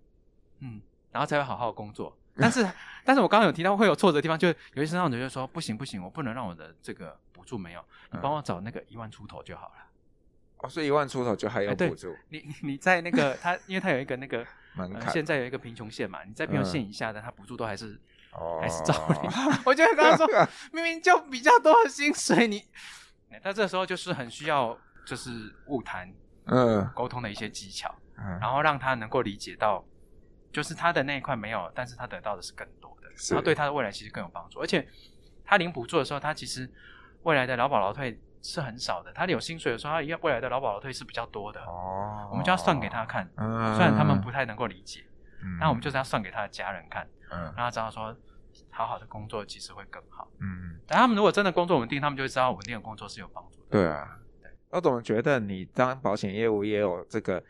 [0.60, 2.16] 嗯，然后才会好好工作。
[2.38, 2.66] 但是，
[3.04, 9.74] 但是我刚刚有提到会有挫折的地方，就有些身障者就说：“不行不行，我不能让我的这个补助没有，你帮我找那个一万出头就好了。”
[10.62, 12.12] 哦，所以一万出头就还有补助。
[12.12, 14.46] 欸、你你在那个他，因为他有一个那个
[15.12, 18.00] 现在有一个贫穷线嘛，你在贫穷线以下的，他补助都还是、嗯、
[18.62, 19.30] 还是照领。
[19.30, 20.28] 哦、 我就会跟他说，
[20.72, 22.64] 明明就比较多的薪水，你，
[23.44, 25.32] 他这时候就是很需要就是
[25.68, 26.12] 物谈、
[26.46, 29.84] 嗯，沟通的一些技巧，嗯，然后让他能够理解到，
[30.52, 34.60] 就是他的那一块没有，但是他得到的是更多的，然后对他的未来其实更有帮助。
[34.60, 34.88] 而且
[35.46, 36.72] 他领补助的时候，他其实
[37.24, 38.20] 未来的劳保劳退。
[38.42, 41.60] 是很少的，他有薪水的时候，他一未来的劳保劳退是比较多的。
[41.66, 45.04] 哦，我们就要算给他看，嗯、虽然他们不太能够理解，
[45.42, 48.16] 嗯，那我们就是要算给他的家人看，嗯，让他知道说，
[48.70, 53.66] 好好的工作其实会更好，嗯，但他们如果真的工作稳定，他们就会知道稳定的工作是有帮助的。
[53.70, 57.44] 对啊，对，我总觉得你当保险业务也有这个，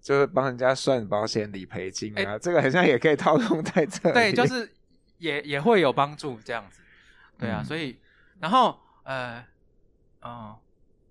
[0.00, 4.14] 就是帮人家算保险理赔金啊，欸、这个好像也可以套用在这里。
[4.14, 4.72] 对，就是
[5.18, 6.82] 也也会有帮助这样子，
[7.38, 7.98] 对啊，嗯、所以
[8.40, 9.44] 然后呃。
[10.24, 10.56] 嗯，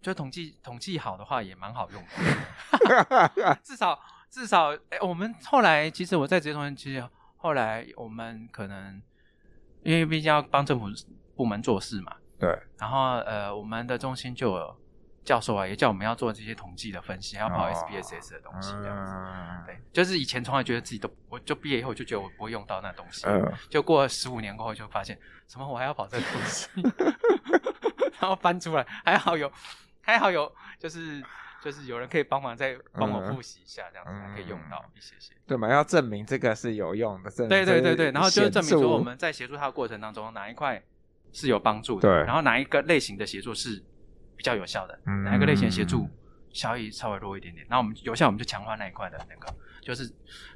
[0.02, 3.30] 就统计统计好的话也蛮好用的
[3.62, 4.00] 至少
[4.32, 7.06] 至少，哎、欸，我们后来其实我在职业中心，其实
[7.36, 9.02] 后来我们可能
[9.84, 10.88] 因为毕竟要帮政府
[11.36, 14.76] 部门做事嘛，对，然后呃，我们的中心就有
[15.26, 26.70] 教授啊，也叫我们要做这些统计的分析，还要跑 SPSS 的东西这样子，哦、对，就是以前从来觉得自己都，我就毕业以后就觉得我不会用到那东西，嗯、就过了十五年过后就发现，什么我还要跑这个东西。
[28.22, 29.52] 然后翻出来，还好有，
[30.02, 31.24] 还好有，就是
[31.64, 35.34] 就是有人可以帮忙再帮我复习一下，这样子还可以用到一些些。
[35.46, 35.70] 对嘛？
[35.70, 38.12] 要证明这个是有用的，证对对对对。
[38.12, 40.82] 然后就是证明说我们在协助他的过程当中，哪一块
[41.32, 42.26] 是有帮助的，对。
[42.26, 43.84] 然后哪一个类型的协助是
[44.36, 46.10] 比较有效的，哪一个类型的协助
[46.52, 50.12] 效益稍微弱一点点，那我们有效我们就强化那一块的那个，就是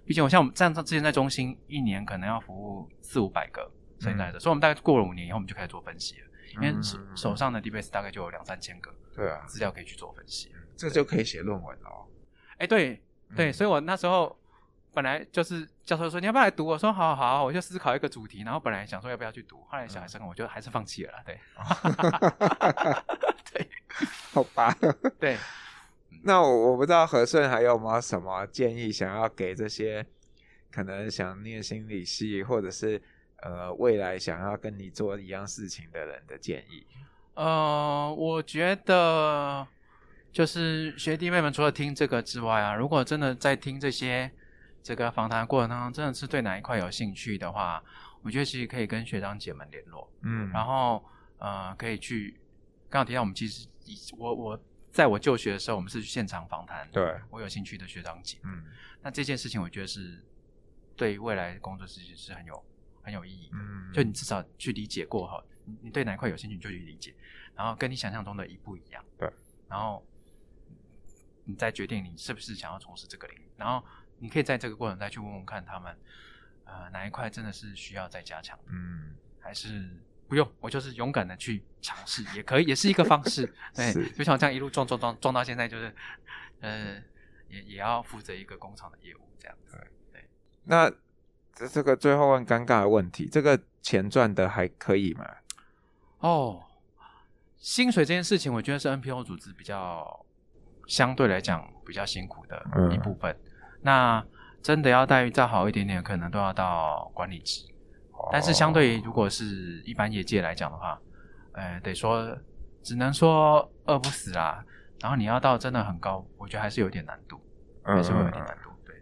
[0.06, 6.22] 毕竟我像我们这样之前在中心一年可能要服务四五百个现在的，所以我们大概过了五年以后，我们就开始做分析了。
[6.56, 12.08] 因为手手上的 DBS 大概就有两三千个，对啊，资料可以去做分析，这就可以写论文了。
[12.58, 13.02] 哎，对
[13.36, 14.38] 对，所以我那时候
[14.94, 21.40] 本来就是教授说你要不要来读，我说好好好，我就思考一个主题，然后本来想说要不要去读，后来小孩生我就还是放弃了啦，对，
[23.52, 23.70] 对，
[24.32, 24.76] 好吧，
[25.20, 25.38] 对。
[26.24, 30.04] 那我我不知道和顺还有没有什么建议想要给这些
[30.72, 33.00] 可能想念心理系或者是
[33.44, 36.88] 呃未来想要跟你做一样事情的人的建议？
[37.36, 39.68] 呃，我觉得
[40.36, 44.30] 就是学弟妹们除了听这个之外啊，如果真的在听这些
[44.84, 47.82] 这个访谈过程当中，真的是对哪一块有兴趣的话，
[48.22, 51.02] 我觉得其实可以跟学长姐们联络，嗯，然后
[51.38, 52.32] 呃可以去
[52.90, 54.60] 刚刚提到我们其实以我我。
[54.92, 56.90] 在我就学的时候，我们是去现场访谈。
[56.90, 58.38] 对，我有兴趣的学长姐。
[58.44, 58.64] 嗯，
[59.02, 60.24] 那这件事情我觉得是
[60.96, 62.66] 对未来工作其实是很有
[63.02, 63.50] 很有意义。
[63.52, 65.44] 嗯，就你至少去理解过哈，
[65.82, 67.14] 你对哪一块有兴趣你就去理解，
[67.58, 69.04] 然后跟你想象中的一不一样。
[69.18, 69.30] 对，
[69.68, 70.02] 然后
[71.46, 73.86] 你再决定你是不是想要从事这个领域，然后
[74.20, 75.98] 你可以在这个过程再去问问看他们，
[76.66, 78.60] 呃，哪一块真的是需要再加强。
[78.68, 79.90] 嗯，还是。
[80.28, 83.46] 不用，我就是勇敢的去尝试，也可以，也是一个方式。
[83.76, 85.96] 对，就像这样一路撞撞撞撞到现在，就是，
[86.62, 87.00] 呃，
[87.48, 89.78] 也也要负责一个工厂的业务这样子。
[89.78, 90.30] 对，对。
[90.64, 90.90] 那
[91.54, 95.30] 这这个最后问尴尬的问题，这个钱赚的还可以吗？
[96.18, 96.66] 哦，
[97.58, 100.26] 薪水这件事情，我觉得是 NPO 组织比较
[100.88, 103.32] 相对来讲比较辛苦的一部分。
[103.32, 103.42] 嗯、
[103.82, 104.26] 那
[104.62, 107.66] 真的要待遇再好一点点，可能都要到管理职。
[108.32, 111.00] 但是相对于如果是一般业界来讲的话，
[111.54, 112.36] 呃，得说
[112.82, 114.64] 只能说饿不死啦。
[115.02, 117.40] 然后你要到真的很高，我觉得还是有点难度，
[117.84, 118.72] 还是会有点难度。
[118.86, 118.96] 对，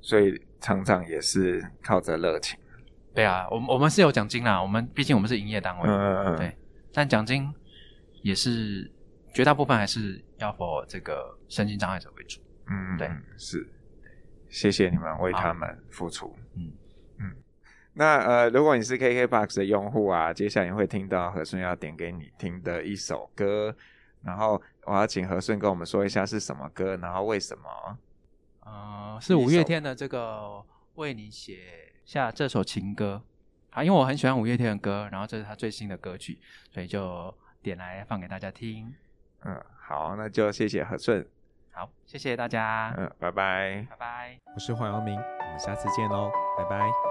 [0.00, 2.58] 所以厂长也是靠着热情。
[3.14, 4.60] 对啊，我们我们是有奖金啦。
[4.60, 6.56] 我们毕竟我们是营业单位，嗯嗯对。
[6.92, 7.52] 但奖金
[8.22, 8.90] 也是
[9.34, 12.40] 绝大部分还是要 for 这个身心障碍者为主。
[12.66, 13.68] 嗯对，是。
[14.48, 16.34] 谢谢你们为他们付出。
[16.54, 16.72] 嗯
[17.18, 17.36] 嗯。
[17.92, 23.74] 那呃，如果你是 KKBOX 的用户啊，接下来你会听到和顺要点给你听的一首歌，
[24.22, 27.98] 然后我要请和顺跟我们说一下是什么歌，然后为什么？
[28.60, 30.64] 呃，是五月天的这个
[30.94, 33.22] 为你写下这首情歌
[33.70, 36.38] 啊，因为我很喜欢五月天的歌，然后这是他最新的歌曲，
[36.70, 38.94] 所以就点来放给大家听。
[39.44, 41.26] 嗯，好，那就谢谢和顺。
[41.72, 42.92] 好，谢谢大家。
[42.96, 43.86] 嗯，拜拜。
[43.90, 44.38] 拜拜。
[44.54, 47.07] 我是黄耀明，我们下次见喽，拜拜。